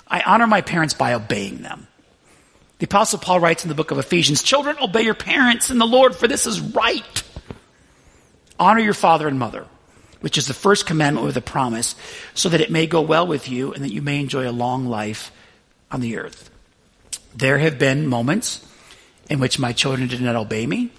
I 0.06 0.20
honor 0.20 0.46
my 0.46 0.60
parents 0.60 0.94
by 0.94 1.14
obeying 1.14 1.62
them. 1.62 1.86
The 2.78 2.86
apostle 2.86 3.18
Paul 3.18 3.40
writes 3.40 3.64
in 3.64 3.68
the 3.68 3.74
book 3.74 3.90
of 3.90 3.98
Ephesians, 3.98 4.42
children 4.42 4.76
obey 4.80 5.02
your 5.02 5.14
parents 5.14 5.70
in 5.70 5.78
the 5.78 5.86
Lord 5.86 6.14
for 6.14 6.28
this 6.28 6.46
is 6.46 6.60
right. 6.60 7.22
Honor 8.58 8.80
your 8.80 8.94
father 8.94 9.26
and 9.26 9.38
mother, 9.38 9.64
which 10.20 10.38
is 10.38 10.46
the 10.46 10.54
first 10.54 10.86
commandment 10.86 11.26
with 11.26 11.36
a 11.36 11.40
promise, 11.40 11.96
so 12.34 12.48
that 12.48 12.60
it 12.60 12.70
may 12.70 12.86
go 12.86 13.00
well 13.00 13.26
with 13.26 13.48
you 13.48 13.72
and 13.72 13.82
that 13.82 13.92
you 13.92 14.02
may 14.02 14.20
enjoy 14.20 14.48
a 14.48 14.52
long 14.52 14.86
life 14.86 15.32
on 15.90 16.00
the 16.00 16.18
earth. 16.18 16.50
There 17.34 17.58
have 17.58 17.78
been 17.78 18.06
moments 18.06 18.64
in 19.28 19.40
which 19.40 19.58
my 19.58 19.72
children 19.72 20.06
did 20.08 20.20
not 20.20 20.36
obey 20.36 20.66
me, 20.66 20.90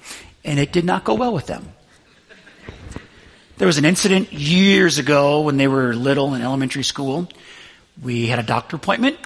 and 0.43 0.59
it 0.59 0.71
did 0.71 0.85
not 0.85 1.03
go 1.03 1.13
well 1.13 1.33
with 1.33 1.45
them. 1.45 1.74
There 3.57 3.67
was 3.67 3.77
an 3.77 3.85
incident 3.85 4.33
years 4.33 4.97
ago 4.97 5.41
when 5.41 5.55
they 5.55 5.69
were 5.69 5.95
little 5.95 6.33
in 6.33 6.41
elementary 6.41 6.83
school. 6.83 7.29
We 8.01 8.27
had 8.27 8.37
a 8.37 8.43
doctor 8.43 8.75
appointment. 8.75 9.17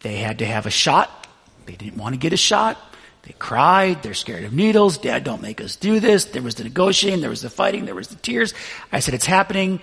They 0.00 0.18
had 0.18 0.38
to 0.38 0.46
have 0.46 0.66
a 0.66 0.70
shot. 0.70 1.26
They 1.66 1.74
didn't 1.74 1.96
want 1.96 2.14
to 2.14 2.18
get 2.18 2.32
a 2.32 2.36
shot. 2.36 2.78
They 3.22 3.32
cried. 3.32 4.04
They're 4.04 4.14
scared 4.14 4.44
of 4.44 4.52
needles. 4.52 4.98
Dad, 4.98 5.24
don't 5.24 5.42
make 5.42 5.60
us 5.60 5.74
do 5.74 5.98
this. 5.98 6.26
There 6.26 6.42
was 6.42 6.54
the 6.54 6.62
negotiating. 6.62 7.22
There 7.22 7.30
was 7.30 7.42
the 7.42 7.50
fighting. 7.50 7.86
There 7.86 7.94
was 7.96 8.06
the 8.06 8.14
tears. 8.14 8.54
I 8.92 9.00
said, 9.00 9.14
it's 9.14 9.26
happening. 9.26 9.80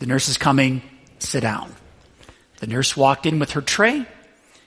The 0.00 0.06
nurse 0.06 0.28
is 0.28 0.36
coming. 0.36 0.82
Sit 1.20 1.42
down. 1.42 1.72
The 2.58 2.66
nurse 2.66 2.96
walked 2.96 3.26
in 3.26 3.38
with 3.38 3.52
her 3.52 3.62
tray 3.62 4.06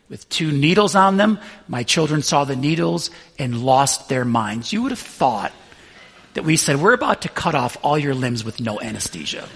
with 0.07 0.29
two 0.29 0.53
needles 0.53 0.95
on 0.95 1.17
them. 1.17 1.37
My 1.67 1.83
children 1.83 2.21
saw 2.21 2.45
the 2.45 2.55
needles 2.55 3.09
and 3.37 3.61
lost 3.61 4.07
their 4.07 4.23
minds. 4.23 4.71
You 4.71 4.83
would 4.83 4.91
have 4.91 4.99
thought 4.99 5.51
that 6.33 6.43
we 6.43 6.57
said, 6.57 6.81
we're 6.81 6.93
about 6.93 7.21
to 7.21 7.29
cut 7.29 7.55
off 7.55 7.77
all 7.83 7.97
your 7.97 8.15
limbs 8.15 8.43
with 8.43 8.59
no 8.59 8.79
anesthesia. 8.79 9.47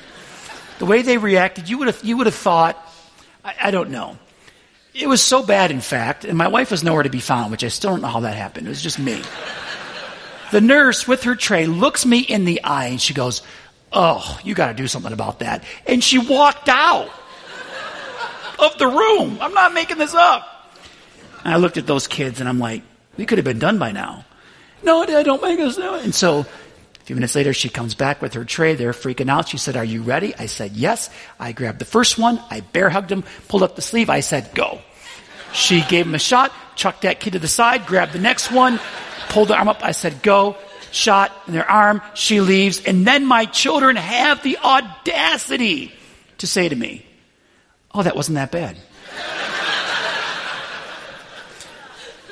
The 0.79 0.85
way 0.85 1.01
they 1.01 1.17
reacted, 1.17 1.69
you 1.69 1.79
would 1.79 1.87
have, 1.87 2.03
you 2.03 2.17
would 2.17 2.27
have 2.27 2.35
thought, 2.35 2.77
I, 3.43 3.55
I 3.63 3.71
don't 3.71 3.89
know. 3.89 4.17
It 4.93 5.07
was 5.07 5.21
so 5.21 5.43
bad, 5.43 5.71
in 5.71 5.81
fact, 5.81 6.25
and 6.25 6.37
my 6.37 6.47
wife 6.47 6.71
was 6.71 6.83
nowhere 6.83 7.03
to 7.03 7.09
be 7.09 7.19
found, 7.19 7.51
which 7.51 7.63
I 7.63 7.67
still 7.67 7.91
don't 7.91 8.01
know 8.01 8.07
how 8.07 8.21
that 8.21 8.35
happened. 8.35 8.67
It 8.67 8.69
was 8.69 8.81
just 8.81 8.99
me. 8.99 9.21
The 10.51 10.61
nurse 10.61 11.07
with 11.07 11.23
her 11.23 11.35
tray 11.35 11.65
looks 11.65 12.05
me 12.05 12.19
in 12.19 12.45
the 12.45 12.63
eye 12.63 12.87
and 12.87 13.01
she 13.01 13.13
goes, 13.13 13.41
Oh, 13.91 14.39
you 14.43 14.53
got 14.53 14.67
to 14.67 14.73
do 14.73 14.87
something 14.87 15.13
about 15.13 15.39
that. 15.39 15.63
And 15.85 16.03
she 16.03 16.17
walked 16.17 16.67
out 16.67 17.09
of 18.59 18.77
the 18.77 18.87
room. 18.87 19.37
I'm 19.39 19.53
not 19.53 19.73
making 19.73 19.97
this 19.97 20.13
up. 20.13 20.45
And 21.43 21.53
I 21.53 21.57
looked 21.57 21.77
at 21.77 21.87
those 21.87 22.07
kids 22.07 22.39
and 22.39 22.49
I'm 22.49 22.59
like, 22.59 22.83
we 23.17 23.25
could 23.25 23.37
have 23.37 23.45
been 23.45 23.59
done 23.59 23.79
by 23.79 23.91
now. 23.91 24.25
No, 24.83 25.01
I 25.03 25.23
don't 25.23 25.41
make 25.41 25.59
us 25.59 25.75
do 25.75 25.95
it. 25.95 26.03
And 26.03 26.13
so 26.13 26.45
few 27.07 27.15
minutes 27.15 27.35
later, 27.35 27.53
she 27.53 27.69
comes 27.69 27.95
back 27.95 28.21
with 28.21 28.33
her 28.33 28.43
tray. 28.43 28.75
They're 28.75 28.91
freaking 28.91 29.29
out. 29.29 29.47
She 29.47 29.57
said, 29.57 29.77
Are 29.77 29.85
you 29.85 30.01
ready? 30.01 30.35
I 30.35 30.47
said, 30.47 30.73
Yes. 30.73 31.09
I 31.39 31.53
grabbed 31.53 31.79
the 31.79 31.85
first 31.85 32.17
one. 32.17 32.37
I 32.49 32.59
bear 32.59 32.89
hugged 32.89 33.09
him, 33.09 33.23
pulled 33.47 33.63
up 33.63 33.77
the 33.77 33.81
sleeve. 33.81 34.09
I 34.09 34.19
said, 34.19 34.53
Go. 34.53 34.81
She 35.53 35.83
gave 35.83 36.05
him 36.05 36.15
a 36.15 36.19
shot, 36.19 36.51
chucked 36.75 37.03
that 37.03 37.21
kid 37.21 37.31
to 37.31 37.39
the 37.39 37.47
side, 37.47 37.85
grabbed 37.85 38.11
the 38.11 38.19
next 38.19 38.51
one, 38.51 38.81
pulled 39.29 39.47
the 39.47 39.55
arm 39.55 39.69
up. 39.69 39.85
I 39.85 39.93
said, 39.93 40.21
Go. 40.21 40.57
Shot 40.91 41.31
in 41.47 41.53
their 41.53 41.69
arm. 41.69 42.01
She 42.13 42.41
leaves. 42.41 42.83
And 42.83 43.07
then 43.07 43.25
my 43.25 43.45
children 43.45 43.95
have 43.95 44.43
the 44.43 44.57
audacity 44.57 45.93
to 46.39 46.47
say 46.47 46.67
to 46.67 46.75
me, 46.75 47.05
Oh, 47.93 48.03
that 48.03 48.17
wasn't 48.17 48.35
that 48.35 48.51
bad. 48.51 48.75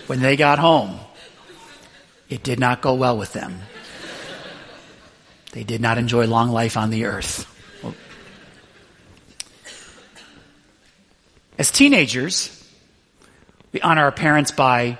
when 0.08 0.22
they 0.22 0.36
got 0.36 0.60
home, 0.60 1.00
it 2.28 2.44
did 2.44 2.60
not 2.60 2.82
go 2.82 2.96
well 2.96 3.18
with 3.18 3.32
them. 3.32 3.62
They 5.56 5.64
did 5.64 5.80
not 5.80 5.98
enjoy 5.98 6.28
long 6.28 6.50
life 6.50 6.76
on 6.76 6.90
the 6.90 7.06
earth. 7.06 7.50
As 11.58 11.72
teenagers, 11.72 12.52
we 13.72 13.80
honor 13.80 14.04
our 14.04 14.12
parents 14.12 14.52
by 14.52 15.00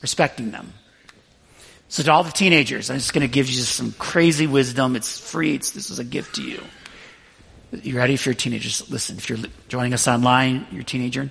respecting 0.00 0.52
them. 0.52 0.72
So 1.90 2.02
to 2.02 2.10
all 2.10 2.24
the 2.24 2.30
teenagers, 2.30 2.88
I'm 2.88 2.96
just 2.96 3.12
going 3.12 3.28
to 3.28 3.32
give 3.32 3.50
you 3.50 3.60
some 3.60 3.92
crazy 3.92 4.46
wisdom. 4.46 4.96
It's 4.96 5.20
free. 5.20 5.54
It's, 5.54 5.72
this 5.72 5.90
is 5.90 5.98
a 5.98 6.04
gift 6.04 6.36
to 6.36 6.42
you. 6.42 6.62
You 7.70 7.98
ready 7.98 8.14
if 8.14 8.24
you're 8.24 8.34
teenagers? 8.34 8.90
Listen, 8.90 9.18
if 9.18 9.28
you're 9.28 9.38
joining 9.68 9.92
us 9.92 10.08
online, 10.08 10.66
you're 10.70 10.80
a 10.80 10.84
teenager. 10.84 11.30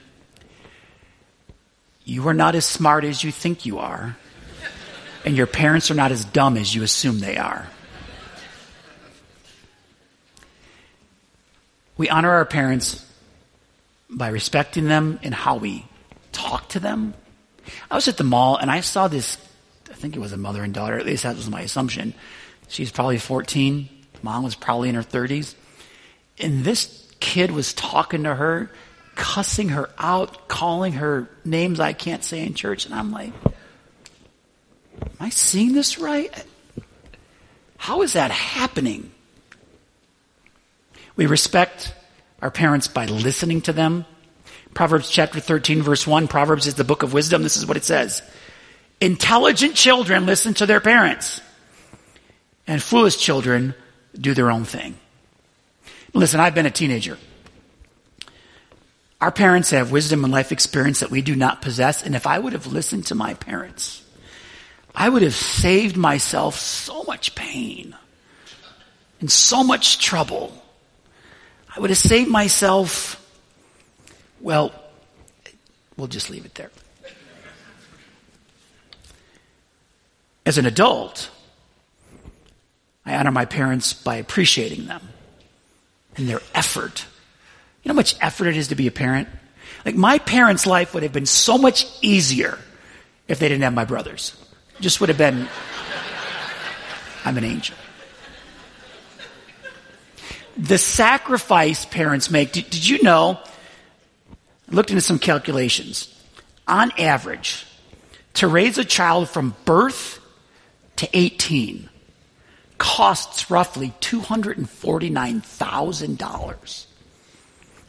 You 2.05 2.27
are 2.27 2.35
not 2.35 2.53
as 2.53 2.65
smart 2.65 3.03
as 3.03 3.23
you 3.23 3.31
think 3.31 3.65
you 3.65 3.79
are, 3.79 4.15
and 5.25 5.35
your 5.35 5.47
parents 5.47 5.89
are 5.89 5.95
not 5.95 6.11
as 6.11 6.23
dumb 6.23 6.55
as 6.55 6.75
you 6.75 6.83
assume 6.83 7.19
they 7.19 7.37
are. 7.37 7.67
We 11.99 12.07
honor 12.07 12.31
our 12.31 12.45
parents 12.45 13.05
by 14.09 14.29
respecting 14.29 14.85
them 14.85 15.19
and 15.21 15.35
how 15.35 15.57
we 15.57 15.85
talk 16.31 16.69
to 16.69 16.79
them. 16.79 17.13
I 17.91 17.95
was 17.95 18.07
at 18.07 18.15
the 18.15 18.23
mall 18.23 18.55
and 18.55 18.71
I 18.71 18.79
saw 18.79 19.09
this, 19.09 19.37
I 19.91 19.95
think 19.95 20.15
it 20.15 20.19
was 20.19 20.31
a 20.31 20.37
mother 20.37 20.63
and 20.63 20.73
daughter, 20.73 20.97
at 20.97 21.05
least 21.05 21.23
that 21.23 21.35
was 21.35 21.49
my 21.49 21.59
assumption. 21.59 22.13
She's 22.69 22.89
probably 22.89 23.17
14. 23.17 23.89
Mom 24.23 24.43
was 24.45 24.55
probably 24.55 24.87
in 24.87 24.95
her 24.95 25.03
30s. 25.03 25.55
And 26.39 26.63
this 26.63 27.05
kid 27.19 27.51
was 27.51 27.73
talking 27.73 28.23
to 28.23 28.33
her, 28.33 28.71
cussing 29.15 29.67
her 29.67 29.89
out, 29.97 30.47
calling 30.47 30.93
her 30.93 31.29
names 31.43 31.81
I 31.81 31.91
can't 31.91 32.23
say 32.23 32.45
in 32.45 32.53
church. 32.53 32.85
And 32.85 32.95
I'm 32.95 33.11
like, 33.11 33.33
am 33.43 33.51
I 35.19 35.31
seeing 35.31 35.73
this 35.73 35.99
right? 35.99 36.31
How 37.75 38.03
is 38.03 38.13
that 38.13 38.31
happening? 38.31 39.11
We 41.19 41.25
respect 41.25 41.93
our 42.41 42.49
parents 42.49 42.87
by 42.87 43.05
listening 43.05 43.59
to 43.63 43.73
them. 43.73 44.05
Proverbs 44.73 45.09
chapter 45.09 45.41
13 45.41 45.81
verse 45.81 46.07
1, 46.07 46.29
Proverbs 46.29 46.65
is 46.65 46.75
the 46.75 46.85
book 46.85 47.03
of 47.03 47.11
wisdom. 47.11 47.43
This 47.43 47.57
is 47.57 47.65
what 47.65 47.75
it 47.75 47.83
says. 47.83 48.21
Intelligent 49.01 49.75
children 49.75 50.25
listen 50.25 50.53
to 50.53 50.65
their 50.65 50.79
parents 50.79 51.41
and 52.67 52.81
foolish 52.81 53.17
children 53.17 53.75
do 54.17 54.33
their 54.33 54.49
own 54.49 54.63
thing. 54.63 54.97
Listen, 56.13 56.39
I've 56.39 56.55
been 56.55 56.65
a 56.65 56.71
teenager. 56.71 57.17
Our 59.19 59.33
parents 59.33 59.71
have 59.71 59.91
wisdom 59.91 60.23
and 60.23 60.31
life 60.31 60.53
experience 60.53 61.01
that 61.01 61.11
we 61.11 61.21
do 61.21 61.35
not 61.35 61.61
possess. 61.61 62.01
And 62.01 62.15
if 62.15 62.27
I 62.27 62.39
would 62.39 62.53
have 62.53 62.67
listened 62.67 63.07
to 63.07 63.15
my 63.15 63.33
parents, 63.33 64.01
I 64.95 65.09
would 65.09 65.23
have 65.23 65.35
saved 65.35 65.97
myself 65.97 66.55
so 66.55 67.03
much 67.03 67.35
pain 67.35 67.93
and 69.19 69.29
so 69.29 69.65
much 69.65 69.99
trouble 69.99 70.53
I 71.79 71.81
would 71.81 71.91
have 71.91 71.97
saved 71.97 72.29
myself. 72.29 73.25
Well, 74.41 74.73
we'll 75.95 76.09
just 76.09 76.29
leave 76.29 76.43
it 76.43 76.53
there. 76.55 76.71
As 80.45 80.57
an 80.57 80.65
adult, 80.65 81.29
I 83.05 83.15
honor 83.15 83.31
my 83.31 83.45
parents 83.45 83.93
by 83.93 84.17
appreciating 84.17 84.87
them 84.87 85.07
and 86.17 86.27
their 86.27 86.41
effort. 86.53 87.05
You 87.81 87.87
know 87.87 87.93
how 87.93 87.99
much 87.99 88.17
effort 88.19 88.47
it 88.47 88.57
is 88.57 88.67
to 88.67 88.75
be 88.75 88.87
a 88.87 88.91
parent? 88.91 89.29
Like 89.85 89.95
my 89.95 90.17
parents' 90.17 90.67
life 90.67 90.93
would 90.93 91.03
have 91.03 91.13
been 91.13 91.25
so 91.25 91.57
much 91.57 91.85
easier 92.01 92.59
if 93.29 93.39
they 93.39 93.47
didn't 93.47 93.63
have 93.63 93.73
my 93.73 93.85
brothers. 93.85 94.35
Just 94.81 94.99
would 94.99 95.07
have 95.07 95.17
been, 95.17 95.47
I'm 97.23 97.37
an 97.37 97.45
angel. 97.45 97.77
The 100.59 100.77
sacrifice 100.77 101.85
parents 101.85 102.29
make, 102.29 102.51
did, 102.51 102.69
did 102.69 102.85
you 102.85 103.01
know? 103.01 103.39
I 104.69 104.75
looked 104.75 104.89
into 104.89 105.01
some 105.01 105.17
calculations. 105.17 106.13
On 106.67 106.91
average, 106.99 107.65
to 108.35 108.47
raise 108.47 108.77
a 108.77 108.83
child 108.83 109.29
from 109.29 109.55
birth 109.63 110.19
to 110.97 111.07
18 111.13 111.87
costs 112.77 113.49
roughly 113.49 113.93
$249,000. 114.01 116.85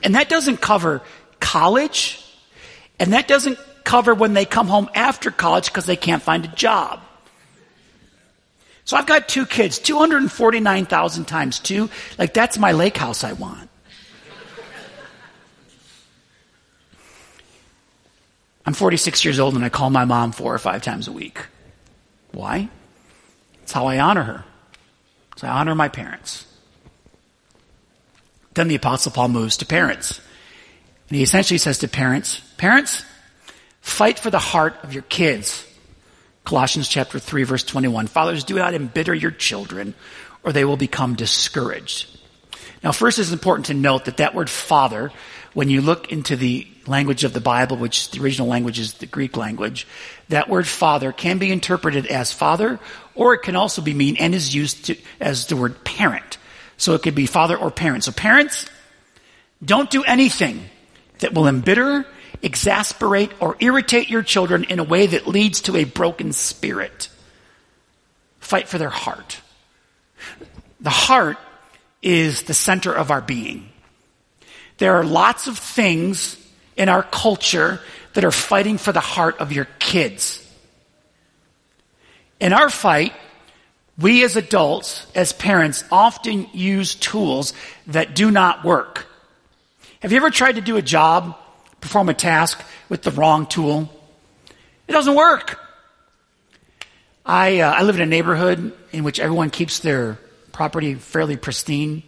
And 0.02 0.14
that 0.14 0.28
doesn't 0.28 0.60
cover 0.60 1.02
college, 1.40 2.24
and 3.00 3.14
that 3.14 3.26
doesn't 3.26 3.58
cover 3.82 4.14
when 4.14 4.32
they 4.32 4.44
come 4.44 4.68
home 4.68 4.88
after 4.94 5.32
college 5.32 5.66
because 5.66 5.86
they 5.86 5.96
can't 5.96 6.22
find 6.22 6.44
a 6.44 6.48
job. 6.48 7.00
So 8.90 8.96
I've 8.96 9.06
got 9.06 9.28
two 9.28 9.46
kids, 9.46 9.78
249,000 9.78 11.24
times 11.24 11.60
two. 11.60 11.88
Like 12.18 12.34
that's 12.34 12.58
my 12.58 12.72
lake 12.72 12.96
house 12.96 13.22
I 13.22 13.34
want. 13.34 13.70
I'm 18.66 18.74
46 18.74 19.24
years 19.24 19.38
old 19.38 19.54
and 19.54 19.64
I 19.64 19.68
call 19.68 19.90
my 19.90 20.04
mom 20.04 20.32
four 20.32 20.52
or 20.52 20.58
five 20.58 20.82
times 20.82 21.06
a 21.06 21.12
week. 21.12 21.38
Why? 22.32 22.68
It's 23.62 23.70
how 23.70 23.86
I 23.86 24.00
honor 24.00 24.24
her. 24.24 24.44
So 25.36 25.46
I 25.46 25.52
honor 25.52 25.76
my 25.76 25.88
parents. 25.88 26.44
Then 28.54 28.66
the 28.66 28.74
Apostle 28.74 29.12
Paul 29.12 29.28
moves 29.28 29.58
to 29.58 29.66
parents. 29.66 30.20
And 31.08 31.16
he 31.16 31.22
essentially 31.22 31.58
says 31.58 31.78
to 31.78 31.86
parents, 31.86 32.40
Parents, 32.56 33.04
fight 33.82 34.18
for 34.18 34.30
the 34.30 34.40
heart 34.40 34.82
of 34.82 34.92
your 34.92 35.04
kids. 35.04 35.64
Colossians 36.50 36.88
chapter 36.88 37.20
3 37.20 37.44
verse 37.44 37.62
21. 37.62 38.08
Fathers, 38.08 38.42
do 38.42 38.56
not 38.56 38.74
embitter 38.74 39.14
your 39.14 39.30
children 39.30 39.94
or 40.42 40.52
they 40.52 40.64
will 40.64 40.76
become 40.76 41.14
discouraged. 41.14 42.18
Now 42.82 42.90
first 42.90 43.20
it's 43.20 43.30
important 43.30 43.66
to 43.66 43.74
note 43.74 44.06
that 44.06 44.16
that 44.16 44.34
word 44.34 44.50
father, 44.50 45.12
when 45.54 45.70
you 45.70 45.80
look 45.80 46.10
into 46.10 46.34
the 46.34 46.66
language 46.88 47.22
of 47.22 47.34
the 47.34 47.40
Bible, 47.40 47.76
which 47.76 48.10
the 48.10 48.20
original 48.20 48.48
language 48.48 48.80
is 48.80 48.94
the 48.94 49.06
Greek 49.06 49.36
language, 49.36 49.86
that 50.28 50.48
word 50.48 50.66
father 50.66 51.12
can 51.12 51.38
be 51.38 51.52
interpreted 51.52 52.06
as 52.06 52.32
father 52.32 52.80
or 53.14 53.34
it 53.34 53.42
can 53.42 53.54
also 53.54 53.80
be 53.80 53.94
mean 53.94 54.16
and 54.16 54.34
is 54.34 54.52
used 54.52 54.86
to, 54.86 54.96
as 55.20 55.46
the 55.46 55.56
word 55.56 55.84
parent. 55.84 56.36
So 56.78 56.94
it 56.94 57.02
could 57.04 57.14
be 57.14 57.26
father 57.26 57.56
or 57.56 57.70
parent. 57.70 58.02
So 58.02 58.10
parents, 58.10 58.68
don't 59.64 59.88
do 59.88 60.02
anything 60.02 60.68
that 61.20 61.32
will 61.32 61.46
embitter, 61.46 62.06
exasperate, 62.42 63.32
or 63.40 63.56
irritate 63.60 64.08
your 64.08 64.22
children 64.22 64.64
in 64.64 64.78
a 64.78 64.84
way 64.84 65.06
that 65.06 65.26
leads 65.26 65.62
to 65.62 65.76
a 65.76 65.84
broken 65.84 66.32
spirit. 66.32 67.08
Fight 68.38 68.68
for 68.68 68.78
their 68.78 68.90
heart. 68.90 69.40
The 70.80 70.90
heart 70.90 71.38
is 72.02 72.44
the 72.44 72.54
center 72.54 72.92
of 72.92 73.10
our 73.10 73.20
being. 73.20 73.68
There 74.78 74.94
are 74.94 75.04
lots 75.04 75.46
of 75.46 75.58
things 75.58 76.36
in 76.76 76.88
our 76.88 77.02
culture 77.02 77.80
that 78.14 78.24
are 78.24 78.30
fighting 78.30 78.78
for 78.78 78.92
the 78.92 79.00
heart 79.00 79.38
of 79.38 79.52
your 79.52 79.66
kids. 79.78 80.46
In 82.40 82.54
our 82.54 82.70
fight, 82.70 83.12
we 83.98 84.24
as 84.24 84.36
adults, 84.36 85.06
as 85.14 85.34
parents, 85.34 85.84
often 85.92 86.48
use 86.54 86.94
tools 86.94 87.52
that 87.88 88.14
do 88.14 88.30
not 88.30 88.64
work. 88.64 89.06
Have 90.00 90.12
you 90.12 90.16
ever 90.16 90.30
tried 90.30 90.54
to 90.54 90.62
do 90.62 90.78
a 90.78 90.82
job, 90.82 91.36
perform 91.80 92.08
a 92.08 92.14
task 92.14 92.62
with 92.88 93.02
the 93.02 93.10
wrong 93.10 93.46
tool? 93.46 93.88
It 94.88 94.92
doesn't 94.92 95.14
work. 95.14 95.58
I, 97.24 97.60
uh, 97.60 97.72
I 97.72 97.82
live 97.82 97.96
in 97.96 98.02
a 98.02 98.06
neighborhood 98.06 98.72
in 98.92 99.04
which 99.04 99.20
everyone 99.20 99.50
keeps 99.50 99.78
their 99.80 100.18
property 100.52 100.94
fairly 100.94 101.36
pristine. 101.36 102.02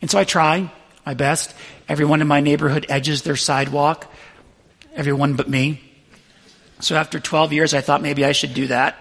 And 0.00 0.10
so 0.10 0.18
I 0.18 0.24
try 0.24 0.70
my 1.04 1.14
best. 1.14 1.54
Everyone 1.88 2.20
in 2.20 2.28
my 2.28 2.40
neighborhood 2.40 2.86
edges 2.88 3.22
their 3.22 3.36
sidewalk. 3.36 4.12
Everyone 4.94 5.34
but 5.34 5.48
me. 5.48 5.80
So 6.80 6.96
after 6.96 7.18
12 7.18 7.52
years, 7.52 7.74
I 7.74 7.80
thought 7.80 8.02
maybe 8.02 8.24
I 8.24 8.32
should 8.32 8.54
do 8.54 8.68
that. 8.68 8.96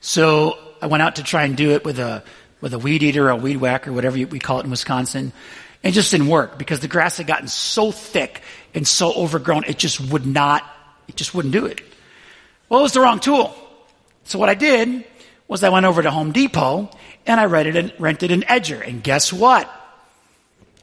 So 0.00 0.58
I 0.80 0.86
went 0.86 1.02
out 1.02 1.16
to 1.16 1.22
try 1.22 1.44
and 1.44 1.56
do 1.56 1.72
it 1.72 1.84
with 1.84 1.98
a, 1.98 2.22
with 2.60 2.72
a 2.72 2.78
weed 2.78 3.02
eater, 3.02 3.28
a 3.28 3.36
weed 3.36 3.56
whacker, 3.58 3.92
whatever 3.92 4.16
we 4.16 4.38
call 4.38 4.60
it 4.60 4.64
in 4.64 4.70
Wisconsin. 4.70 5.32
It 5.82 5.92
just 5.92 6.10
didn't 6.10 6.28
work 6.28 6.58
because 6.58 6.80
the 6.80 6.88
grass 6.88 7.16
had 7.16 7.26
gotten 7.26 7.48
so 7.48 7.90
thick 7.90 8.42
and 8.74 8.86
so 8.86 9.12
overgrown, 9.14 9.64
it 9.64 9.78
just 9.78 10.00
would 10.00 10.26
not, 10.26 10.62
it 11.08 11.16
just 11.16 11.34
wouldn't 11.34 11.52
do 11.52 11.66
it. 11.66 11.80
Well, 12.68 12.80
it 12.80 12.82
was 12.84 12.92
the 12.92 13.00
wrong 13.00 13.18
tool. 13.18 13.54
So 14.24 14.38
what 14.38 14.48
I 14.48 14.54
did 14.54 15.04
was 15.48 15.64
I 15.64 15.70
went 15.70 15.86
over 15.86 16.02
to 16.02 16.10
Home 16.10 16.32
Depot 16.32 16.90
and 17.26 17.40
I 17.40 17.46
rented, 17.46 17.94
rented 17.98 18.30
an 18.30 18.42
edger. 18.42 18.86
And 18.86 19.02
guess 19.02 19.32
what? 19.32 19.68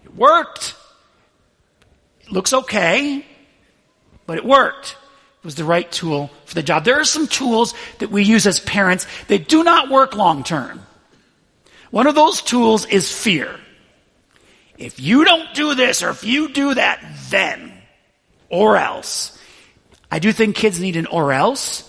It 0.04 0.16
worked. 0.16 0.76
It 2.22 2.32
looks 2.32 2.54
okay, 2.54 3.26
but 4.26 4.38
it 4.38 4.46
worked. 4.46 4.98
It 5.42 5.46
was 5.46 5.56
the 5.56 5.64
right 5.64 5.90
tool 5.90 6.30
for 6.46 6.56
the 6.56 6.64
job. 6.64 6.84
There 6.84 7.00
are 7.00 7.06
some 7.06 7.28
tools 7.28 7.74
that 8.00 8.10
we 8.10 8.24
use 8.24 8.46
as 8.48 8.60
parents 8.60 9.08
that 9.28 9.48
do 9.48 9.64
not 9.64 9.90
work 9.90 10.16
long 10.16 10.44
term. 10.44 10.86
One 11.92 12.08
of 12.08 12.16
those 12.16 12.42
tools 12.42 12.86
is 12.86 13.10
fear. 13.10 13.58
If 14.78 15.00
you 15.00 15.26
don't 15.26 15.54
do 15.54 15.76
this 15.76 16.04
or 16.04 16.10
if 16.10 16.24
you 16.24 16.50
do 16.50 16.74
that, 16.74 17.04
then, 17.30 17.74
or 18.50 18.78
else. 18.78 19.38
I 20.12 20.20
do 20.20 20.32
think 20.32 20.56
kids 20.56 20.80
need 20.80 20.96
an 20.96 21.08
or 21.08 21.34
else, 21.34 21.84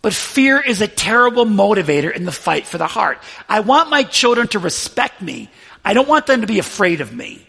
but 0.00 0.14
fear 0.14 0.60
is 0.60 0.80
a 0.80 0.88
terrible 0.88 1.44
motivator 1.44 2.14
in 2.14 2.24
the 2.24 2.32
fight 2.32 2.66
for 2.66 2.78
the 2.78 2.86
heart. 2.86 3.18
I 3.48 3.60
want 3.60 3.90
my 3.90 4.02
children 4.04 4.48
to 4.48 4.58
respect 4.58 5.20
me. 5.20 5.50
I 5.84 5.94
don't 5.94 6.08
want 6.08 6.26
them 6.26 6.40
to 6.40 6.46
be 6.46 6.58
afraid 6.58 7.00
of 7.00 7.12
me. 7.12 7.46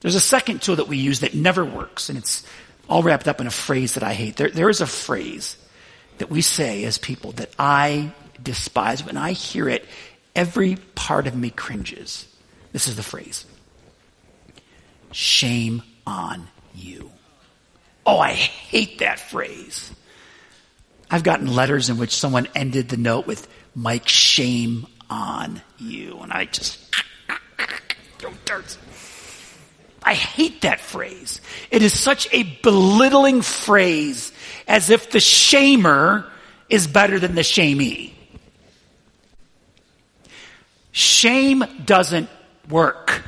There's 0.00 0.16
a 0.16 0.20
second 0.20 0.60
tool 0.60 0.76
that 0.76 0.88
we 0.88 0.98
use 0.98 1.20
that 1.20 1.34
never 1.34 1.64
works, 1.64 2.08
and 2.08 2.18
it's 2.18 2.44
all 2.88 3.02
wrapped 3.02 3.26
up 3.26 3.40
in 3.40 3.46
a 3.46 3.50
phrase 3.52 3.94
that 3.94 4.02
I 4.02 4.12
hate. 4.12 4.36
There, 4.36 4.50
there 4.50 4.68
is 4.68 4.80
a 4.80 4.86
phrase 4.86 5.56
that 6.18 6.30
we 6.30 6.42
say 6.42 6.84
as 6.84 6.98
people 6.98 7.32
that 7.32 7.50
I 7.58 8.12
despise. 8.42 9.04
When 9.04 9.16
I 9.16 9.32
hear 9.32 9.68
it, 9.68 9.86
every 10.36 10.76
part 10.94 11.26
of 11.26 11.34
me 11.34 11.48
cringes. 11.50 12.26
This 12.74 12.88
is 12.88 12.96
the 12.96 13.02
phrase 13.04 13.46
Shame 15.12 15.82
on 16.06 16.48
you. 16.74 17.10
Oh, 18.04 18.18
I 18.18 18.32
hate 18.32 18.98
that 18.98 19.18
phrase. 19.20 19.92
I've 21.08 21.22
gotten 21.22 21.46
letters 21.46 21.88
in 21.88 21.98
which 21.98 22.14
someone 22.14 22.48
ended 22.54 22.88
the 22.88 22.96
note 22.96 23.26
with, 23.26 23.46
Mike, 23.76 24.08
shame 24.08 24.86
on 25.08 25.62
you. 25.78 26.18
And 26.18 26.32
I 26.32 26.46
just 26.46 26.94
throw 28.18 28.32
darts. 28.44 28.76
I 30.02 30.14
hate 30.14 30.62
that 30.62 30.80
phrase. 30.80 31.40
It 31.70 31.82
is 31.82 31.98
such 31.98 32.28
a 32.32 32.42
belittling 32.42 33.42
phrase 33.42 34.32
as 34.66 34.90
if 34.90 35.12
the 35.12 35.18
shamer 35.18 36.28
is 36.68 36.88
better 36.88 37.20
than 37.20 37.36
the 37.36 37.42
shamee. 37.42 38.12
Shame 40.90 41.64
doesn't 41.84 42.28
work. 42.68 43.22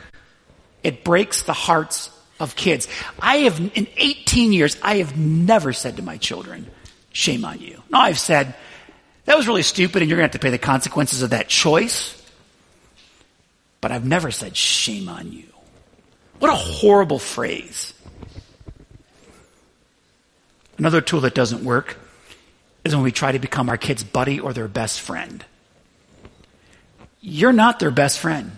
It 0.82 1.04
breaks 1.04 1.42
the 1.42 1.52
hearts 1.52 2.10
of 2.38 2.54
kids. 2.56 2.88
I 3.20 3.38
have, 3.38 3.58
in 3.74 3.86
18 3.96 4.52
years, 4.52 4.76
I 4.82 4.96
have 4.96 5.16
never 5.16 5.72
said 5.72 5.96
to 5.96 6.02
my 6.02 6.16
children, 6.16 6.70
shame 7.12 7.44
on 7.44 7.60
you. 7.60 7.82
No, 7.90 7.98
I've 7.98 8.18
said, 8.18 8.54
that 9.24 9.36
was 9.36 9.46
really 9.46 9.62
stupid 9.62 10.02
and 10.02 10.08
you're 10.08 10.16
going 10.16 10.28
to 10.28 10.32
have 10.32 10.40
to 10.40 10.44
pay 10.44 10.50
the 10.50 10.58
consequences 10.58 11.22
of 11.22 11.30
that 11.30 11.48
choice. 11.48 12.12
But 13.80 13.92
I've 13.92 14.04
never 14.04 14.30
said, 14.30 14.56
shame 14.56 15.08
on 15.08 15.32
you. 15.32 15.46
What 16.38 16.52
a 16.52 16.56
horrible 16.56 17.18
phrase. 17.18 17.94
Another 20.78 21.00
tool 21.00 21.22
that 21.22 21.34
doesn't 21.34 21.64
work 21.64 21.96
is 22.84 22.94
when 22.94 23.02
we 23.02 23.12
try 23.12 23.32
to 23.32 23.38
become 23.38 23.68
our 23.68 23.78
kid's 23.78 24.04
buddy 24.04 24.38
or 24.38 24.52
their 24.52 24.68
best 24.68 25.00
friend. 25.00 25.44
You're 27.20 27.52
not 27.52 27.80
their 27.80 27.90
best 27.90 28.18
friend. 28.18 28.52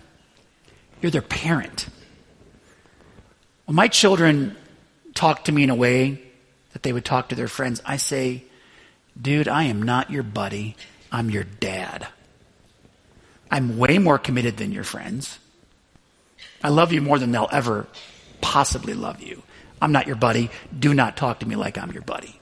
You're 1.00 1.10
their 1.10 1.22
parent. 1.22 1.88
When 3.66 3.76
my 3.76 3.88
children 3.88 4.56
talk 5.14 5.44
to 5.44 5.52
me 5.52 5.62
in 5.62 5.70
a 5.70 5.74
way 5.74 6.22
that 6.72 6.82
they 6.82 6.92
would 6.92 7.04
talk 7.04 7.28
to 7.28 7.34
their 7.34 7.48
friends, 7.48 7.82
I 7.84 7.96
say, 7.96 8.44
dude, 9.20 9.48
I 9.48 9.64
am 9.64 9.82
not 9.82 10.10
your 10.10 10.22
buddy. 10.22 10.76
I'm 11.12 11.30
your 11.30 11.44
dad. 11.44 12.08
I'm 13.50 13.78
way 13.78 13.98
more 13.98 14.18
committed 14.18 14.56
than 14.56 14.72
your 14.72 14.84
friends. 14.84 15.38
I 16.62 16.68
love 16.68 16.92
you 16.92 17.00
more 17.00 17.18
than 17.18 17.32
they'll 17.32 17.48
ever 17.52 17.86
possibly 18.40 18.94
love 18.94 19.22
you. 19.22 19.42
I'm 19.80 19.92
not 19.92 20.06
your 20.06 20.16
buddy. 20.16 20.50
Do 20.76 20.92
not 20.92 21.16
talk 21.16 21.40
to 21.40 21.48
me 21.48 21.56
like 21.56 21.78
I'm 21.78 21.92
your 21.92 22.02
buddy. 22.02 22.38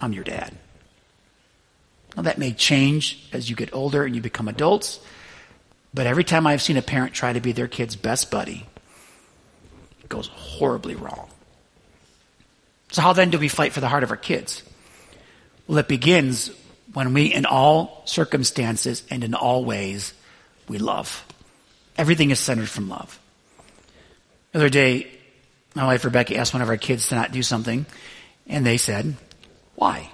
I'm 0.00 0.12
your 0.12 0.24
dad. 0.24 0.56
Now, 2.16 2.22
that 2.22 2.38
may 2.38 2.52
change 2.52 3.28
as 3.32 3.50
you 3.50 3.56
get 3.56 3.74
older 3.74 4.04
and 4.04 4.14
you 4.14 4.22
become 4.22 4.48
adults. 4.48 5.00
But 5.98 6.06
every 6.06 6.22
time 6.22 6.46
I've 6.46 6.62
seen 6.62 6.76
a 6.76 6.82
parent 6.82 7.12
try 7.12 7.32
to 7.32 7.40
be 7.40 7.50
their 7.50 7.66
kid's 7.66 7.96
best 7.96 8.30
buddy, 8.30 8.64
it 10.00 10.08
goes 10.08 10.28
horribly 10.28 10.94
wrong. 10.94 11.28
So 12.92 13.02
how 13.02 13.14
then 13.14 13.30
do 13.30 13.38
we 13.40 13.48
fight 13.48 13.72
for 13.72 13.80
the 13.80 13.88
heart 13.88 14.04
of 14.04 14.12
our 14.12 14.16
kids? 14.16 14.62
Well, 15.66 15.78
it 15.78 15.88
begins 15.88 16.52
when 16.92 17.14
we, 17.14 17.34
in 17.34 17.46
all 17.46 18.02
circumstances 18.04 19.02
and 19.10 19.24
in 19.24 19.34
all 19.34 19.64
ways, 19.64 20.14
we 20.68 20.78
love. 20.78 21.26
Everything 21.96 22.30
is 22.30 22.38
centered 22.38 22.68
from 22.68 22.88
love. 22.88 23.18
The 24.52 24.60
other 24.60 24.68
day, 24.68 25.08
my 25.74 25.84
wife 25.84 26.04
Rebecca 26.04 26.36
asked 26.36 26.52
one 26.52 26.62
of 26.62 26.68
our 26.68 26.76
kids 26.76 27.08
to 27.08 27.16
not 27.16 27.32
do 27.32 27.42
something, 27.42 27.86
and 28.46 28.64
they 28.64 28.76
said, 28.76 29.16
why? 29.74 30.12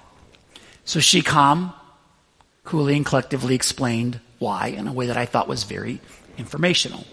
So 0.83 0.99
she 0.99 1.21
calm, 1.21 1.75
coolly 2.63 2.95
and 2.95 3.05
collectively 3.05 3.53
explained 3.53 4.19
why 4.39 4.67
in 4.67 4.87
a 4.87 4.93
way 4.93 5.07
that 5.07 5.17
I 5.17 5.25
thought 5.25 5.47
was 5.47 5.63
very 5.63 6.01
informational. 6.37 7.05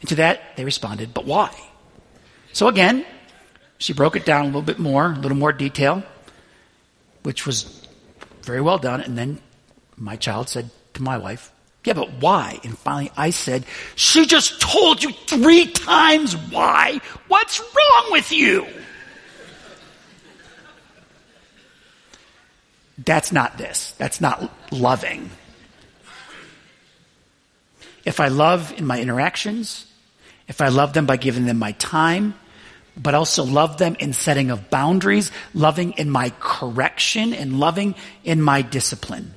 And 0.00 0.08
to 0.08 0.14
that, 0.16 0.56
they 0.56 0.64
responded, 0.64 1.14
but 1.14 1.24
why? 1.24 1.54
So 2.52 2.68
again, 2.68 3.04
she 3.78 3.92
broke 3.92 4.16
it 4.16 4.24
down 4.24 4.42
a 4.42 4.46
little 4.46 4.62
bit 4.62 4.78
more, 4.78 5.06
a 5.12 5.18
little 5.18 5.36
more 5.36 5.52
detail, 5.52 6.02
which 7.22 7.46
was 7.46 7.86
very 8.42 8.60
well 8.60 8.78
done. 8.78 9.00
And 9.00 9.16
then 9.16 9.40
my 9.96 10.16
child 10.16 10.48
said 10.48 10.70
to 10.94 11.02
my 11.02 11.18
wife, 11.18 11.52
yeah, 11.84 11.94
but 11.94 12.10
why? 12.20 12.58
And 12.62 12.76
finally 12.76 13.10
I 13.16 13.30
said, 13.30 13.64
she 13.94 14.26
just 14.26 14.60
told 14.60 15.02
you 15.02 15.12
three 15.12 15.66
times 15.66 16.36
why. 16.36 17.00
What's 17.28 17.60
wrong 17.60 18.12
with 18.12 18.32
you? 18.32 18.66
That's 22.98 23.32
not 23.32 23.56
this. 23.56 23.92
That's 23.92 24.20
not 24.20 24.52
loving. 24.70 25.30
If 28.04 28.20
I 28.20 28.28
love 28.28 28.72
in 28.78 28.86
my 28.86 29.00
interactions, 29.00 29.86
if 30.48 30.60
I 30.60 30.68
love 30.68 30.92
them 30.92 31.06
by 31.06 31.16
giving 31.16 31.46
them 31.46 31.58
my 31.58 31.72
time, 31.72 32.34
but 32.96 33.14
also 33.14 33.44
love 33.44 33.78
them 33.78 33.96
in 34.00 34.12
setting 34.12 34.50
of 34.50 34.70
boundaries, 34.70 35.30
loving 35.54 35.92
in 35.92 36.10
my 36.10 36.32
correction, 36.40 37.32
and 37.32 37.60
loving 37.60 37.94
in 38.24 38.42
my 38.42 38.62
discipline. 38.62 39.34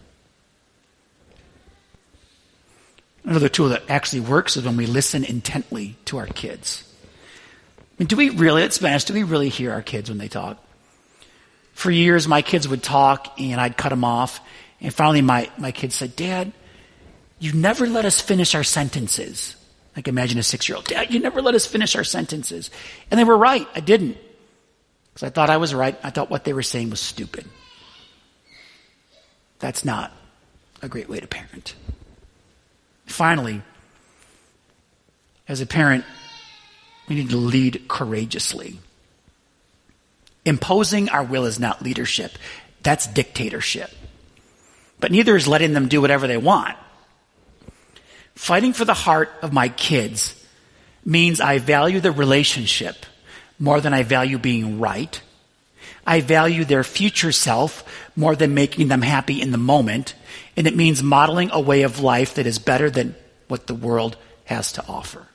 Another 3.23 3.49
tool 3.49 3.69
that 3.69 3.83
actually 3.89 4.19
works 4.21 4.57
is 4.57 4.65
when 4.65 4.75
we 4.75 4.85
listen 4.85 5.23
intently 5.23 5.95
to 6.05 6.17
our 6.17 6.27
kids. 6.27 6.83
I 7.79 7.85
mean, 7.99 8.07
do 8.07 8.17
we 8.17 8.29
really, 8.29 8.67
be 8.67 8.85
honest, 8.85 9.07
do 9.07 9.13
we 9.13 9.23
really 9.23 9.49
hear 9.49 9.71
our 9.71 9.81
kids 9.81 10.09
when 10.09 10.17
they 10.17 10.27
talk? 10.27 10.57
For 11.73 11.89
years, 11.89 12.27
my 12.27 12.41
kids 12.41 12.67
would 12.67 12.83
talk 12.83 13.39
and 13.39 13.61
I'd 13.61 13.77
cut 13.77 13.89
them 13.89 14.03
off. 14.03 14.41
And 14.81 14.93
finally, 14.93 15.21
my, 15.21 15.49
my 15.57 15.71
kids 15.71 15.95
said, 15.95 16.15
Dad, 16.15 16.51
you 17.43 17.51
never 17.51 17.85
let 17.85 18.05
us 18.05 18.21
finish 18.21 18.55
our 18.55 18.63
sentences. 18.63 19.57
Like 19.97 20.07
imagine 20.07 20.39
a 20.39 20.43
six 20.43 20.69
year 20.69 20.77
old, 20.77 20.85
Dad, 20.85 21.13
you 21.13 21.19
never 21.19 21.41
let 21.41 21.55
us 21.55 21.65
finish 21.65 21.93
our 21.97 22.05
sentences. 22.05 22.71
And 23.11 23.19
they 23.19 23.25
were 23.25 23.37
right. 23.37 23.67
I 23.75 23.81
didn't. 23.81 24.17
Because 25.13 25.27
I 25.27 25.29
thought 25.29 25.49
I 25.49 25.57
was 25.57 25.73
right. 25.73 25.99
I 26.01 26.09
thought 26.09 26.29
what 26.29 26.45
they 26.45 26.53
were 26.53 26.63
saying 26.63 26.89
was 26.89 27.01
stupid. 27.01 27.43
That's 29.59 29.83
not 29.83 30.13
a 30.81 30.87
great 30.87 31.09
way 31.09 31.19
to 31.19 31.27
parent. 31.27 31.75
Finally, 33.07 33.61
as 35.45 35.59
a 35.59 35.65
parent, 35.65 36.05
we 37.09 37.15
need 37.15 37.29
to 37.31 37.35
lead 37.35 37.89
courageously. 37.89 38.79
Imposing 40.45 41.09
our 41.09 41.23
will 41.25 41.43
is 41.43 41.59
not 41.59 41.81
leadership. 41.81 42.37
That's 42.83 43.05
dictatorship. 43.05 43.91
But 45.01 45.11
neither 45.11 45.35
is 45.35 45.45
letting 45.45 45.73
them 45.73 45.89
do 45.89 45.99
whatever 45.99 46.25
they 46.25 46.37
want. 46.37 46.77
Fighting 48.35 48.73
for 48.73 48.85
the 48.85 48.93
heart 48.93 49.31
of 49.41 49.53
my 49.53 49.69
kids 49.69 50.39
means 51.05 51.39
I 51.39 51.59
value 51.59 51.99
the 51.99 52.11
relationship 52.11 53.05
more 53.59 53.79
than 53.79 53.93
I 53.93 54.03
value 54.03 54.37
being 54.37 54.79
right. 54.79 55.21
I 56.05 56.21
value 56.21 56.65
their 56.65 56.83
future 56.83 57.31
self 57.31 57.83
more 58.15 58.35
than 58.35 58.53
making 58.53 58.87
them 58.87 59.01
happy 59.01 59.41
in 59.41 59.51
the 59.51 59.57
moment. 59.57 60.15
And 60.57 60.67
it 60.67 60.75
means 60.75 61.01
modeling 61.01 61.49
a 61.51 61.59
way 61.59 61.83
of 61.83 61.99
life 61.99 62.35
that 62.35 62.47
is 62.47 62.59
better 62.59 62.89
than 62.89 63.15
what 63.47 63.67
the 63.67 63.75
world 63.75 64.17
has 64.45 64.73
to 64.73 64.85
offer. 64.87 65.25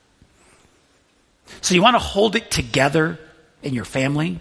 So 1.61 1.73
you 1.73 1.81
want 1.81 1.95
to 1.95 1.99
hold 1.99 2.35
it 2.35 2.51
together 2.51 3.19
in 3.63 3.73
your 3.73 3.85
family? 3.85 4.39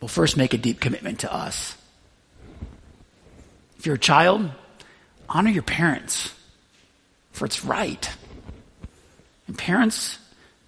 Well, 0.00 0.08
first 0.08 0.36
make 0.36 0.54
a 0.54 0.58
deep 0.58 0.80
commitment 0.80 1.20
to 1.20 1.32
us. 1.32 1.76
If 3.78 3.86
you're 3.86 3.96
a 3.96 3.98
child, 3.98 4.50
honor 5.28 5.50
your 5.50 5.62
parents, 5.62 6.34
for 7.32 7.44
it's 7.44 7.64
right. 7.64 8.10
And 9.46 9.56
parents, 9.56 10.18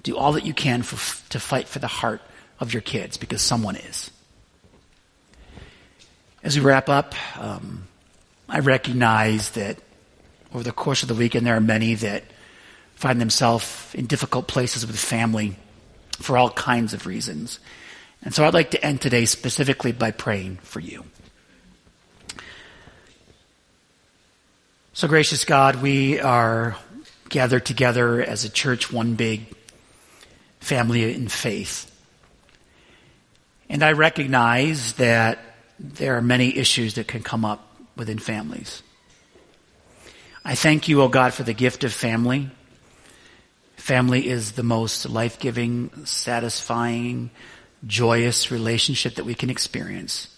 do 0.03 0.17
all 0.17 0.33
that 0.33 0.47
you 0.47 0.55
can 0.55 0.83
for, 0.83 1.31
to 1.31 1.41
fight 1.41 1.69
for 1.69 1.79
the 1.79 1.87
heart 1.87 2.23
of 2.59 2.73
your 2.73 2.83
kids 2.83 3.17
because 3.17 3.43
someone 3.43 3.77
is. 3.77 4.11
As 6.43 6.57
we 6.59 6.65
wrap 6.65 6.89
up, 6.89 7.15
um, 7.39 7.87
I 8.49 8.61
recognize 8.61 9.51
that 9.51 9.79
over 10.55 10.65
the 10.65 10.73
course 10.73 11.03
of 11.03 11.09
the 11.09 11.15
weekend, 11.15 11.47
there 11.47 11.57
are 11.57 11.61
many 11.61 11.95
that 11.95 12.25
find 12.95 13.21
themselves 13.21 13.95
in 13.95 14.07
difficult 14.07 14.49
places 14.49 14.87
with 14.87 14.99
family 14.99 15.57
for 16.13 16.37
all 16.37 16.51
kinds 16.51 16.93
of 16.93 17.07
reasons. 17.07 17.61
And 18.23 18.35
so 18.35 18.45
I'd 18.45 18.55
like 18.55 18.73
to 18.73 18.85
end 18.85 19.01
today 19.01 19.25
specifically 19.25 19.93
by 19.93 20.11
praying 20.11 20.57
for 20.63 20.81
you. 20.81 21.05
So, 25.01 25.09
gracious 25.09 25.47
God, 25.47 25.77
we 25.77 26.21
are 26.21 26.77
gathered 27.31 27.65
together 27.65 28.21
as 28.21 28.45
a 28.45 28.51
church, 28.51 28.93
one 28.93 29.15
big 29.15 29.47
family 30.59 31.15
in 31.15 31.29
faith. 31.29 31.91
And 33.71 33.83
I 33.83 33.93
recognize 33.93 34.93
that 34.97 35.39
there 35.79 36.19
are 36.19 36.21
many 36.21 36.55
issues 36.55 36.97
that 36.97 37.09
can 37.09 37.23
come 37.23 37.47
up 37.47 37.67
within 37.97 38.19
families. 38.19 38.83
I 40.45 40.55
thank 40.55 40.87
you, 40.87 41.01
O 41.01 41.05
oh 41.05 41.09
God, 41.09 41.33
for 41.33 41.45
the 41.45 41.55
gift 41.55 41.83
of 41.83 41.95
family. 41.95 42.51
Family 43.77 44.29
is 44.29 44.53
the 44.53 44.63
most 44.63 45.09
life 45.09 45.39
giving, 45.39 46.05
satisfying, 46.05 47.31
joyous 47.87 48.51
relationship 48.51 49.15
that 49.15 49.25
we 49.25 49.35
can 49.35 49.49
experience. 49.49 50.29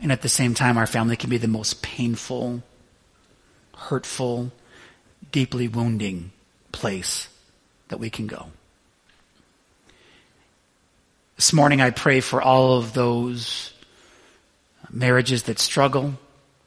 And 0.00 0.10
at 0.10 0.22
the 0.22 0.30
same 0.30 0.54
time, 0.54 0.78
our 0.78 0.86
family 0.86 1.16
can 1.16 1.28
be 1.28 1.36
the 1.36 1.48
most 1.48 1.82
painful, 1.82 2.62
hurtful, 3.76 4.50
deeply 5.32 5.68
wounding 5.68 6.30
place 6.72 7.28
that 7.88 7.98
we 7.98 8.10
can 8.10 8.26
go. 8.26 8.48
This 11.36 11.52
morning, 11.52 11.80
I 11.80 11.90
pray 11.90 12.20
for 12.20 12.40
all 12.40 12.78
of 12.78 12.92
those 12.92 13.72
marriages 14.90 15.44
that 15.44 15.58
struggle, 15.58 16.14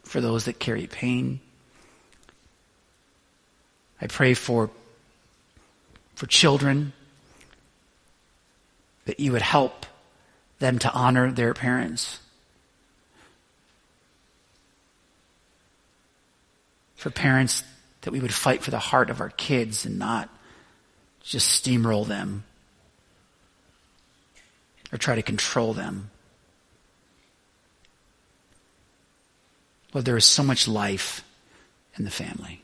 for 0.04 0.22
those 0.22 0.46
that 0.46 0.60
carry 0.60 0.88
pain. 0.88 1.40
I 4.02 4.08
pray 4.08 4.34
for, 4.34 4.70
for 6.16 6.28
children 6.28 6.94
that 9.06 9.20
you 9.20 9.32
would 9.32 9.42
help 9.42 9.86
them 10.60 10.80
to 10.80 10.92
honor 10.92 11.32
their 11.32 11.54
parents. 11.54 12.20
For 16.98 17.10
parents, 17.10 17.64
that 18.02 18.12
we 18.12 18.20
would 18.20 18.34
fight 18.34 18.64
for 18.64 18.72
the 18.72 18.80
heart 18.80 19.10
of 19.10 19.22
our 19.22 19.30
kids 19.30 19.86
and 19.86 19.98
not 19.98 20.30
just 21.22 21.64
steamroll 21.64 22.06
them 22.06 22.44
or 24.92 24.98
try 24.98 25.16
to 25.16 25.22
control 25.22 25.74
them. 25.74 26.12
Lord, 29.94 30.06
there 30.06 30.18
is 30.18 30.26
so 30.26 30.44
much 30.44 30.68
life 30.68 31.24
in 31.98 32.06
the 32.06 32.12
family. 32.12 32.62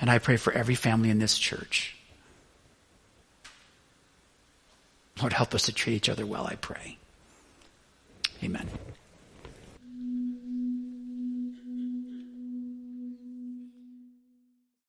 And 0.00 0.10
I 0.10 0.18
pray 0.18 0.36
for 0.36 0.52
every 0.52 0.74
family 0.74 1.10
in 1.10 1.18
this 1.18 1.38
church 1.38 1.98
Lord, 5.20 5.32
help 5.32 5.54
us 5.54 5.62
to 5.64 5.72
treat 5.72 5.94
each 5.94 6.08
other 6.08 6.26
well, 6.26 6.46
I 6.46 6.54
pray. 6.54 6.96
Amen. 8.42 8.68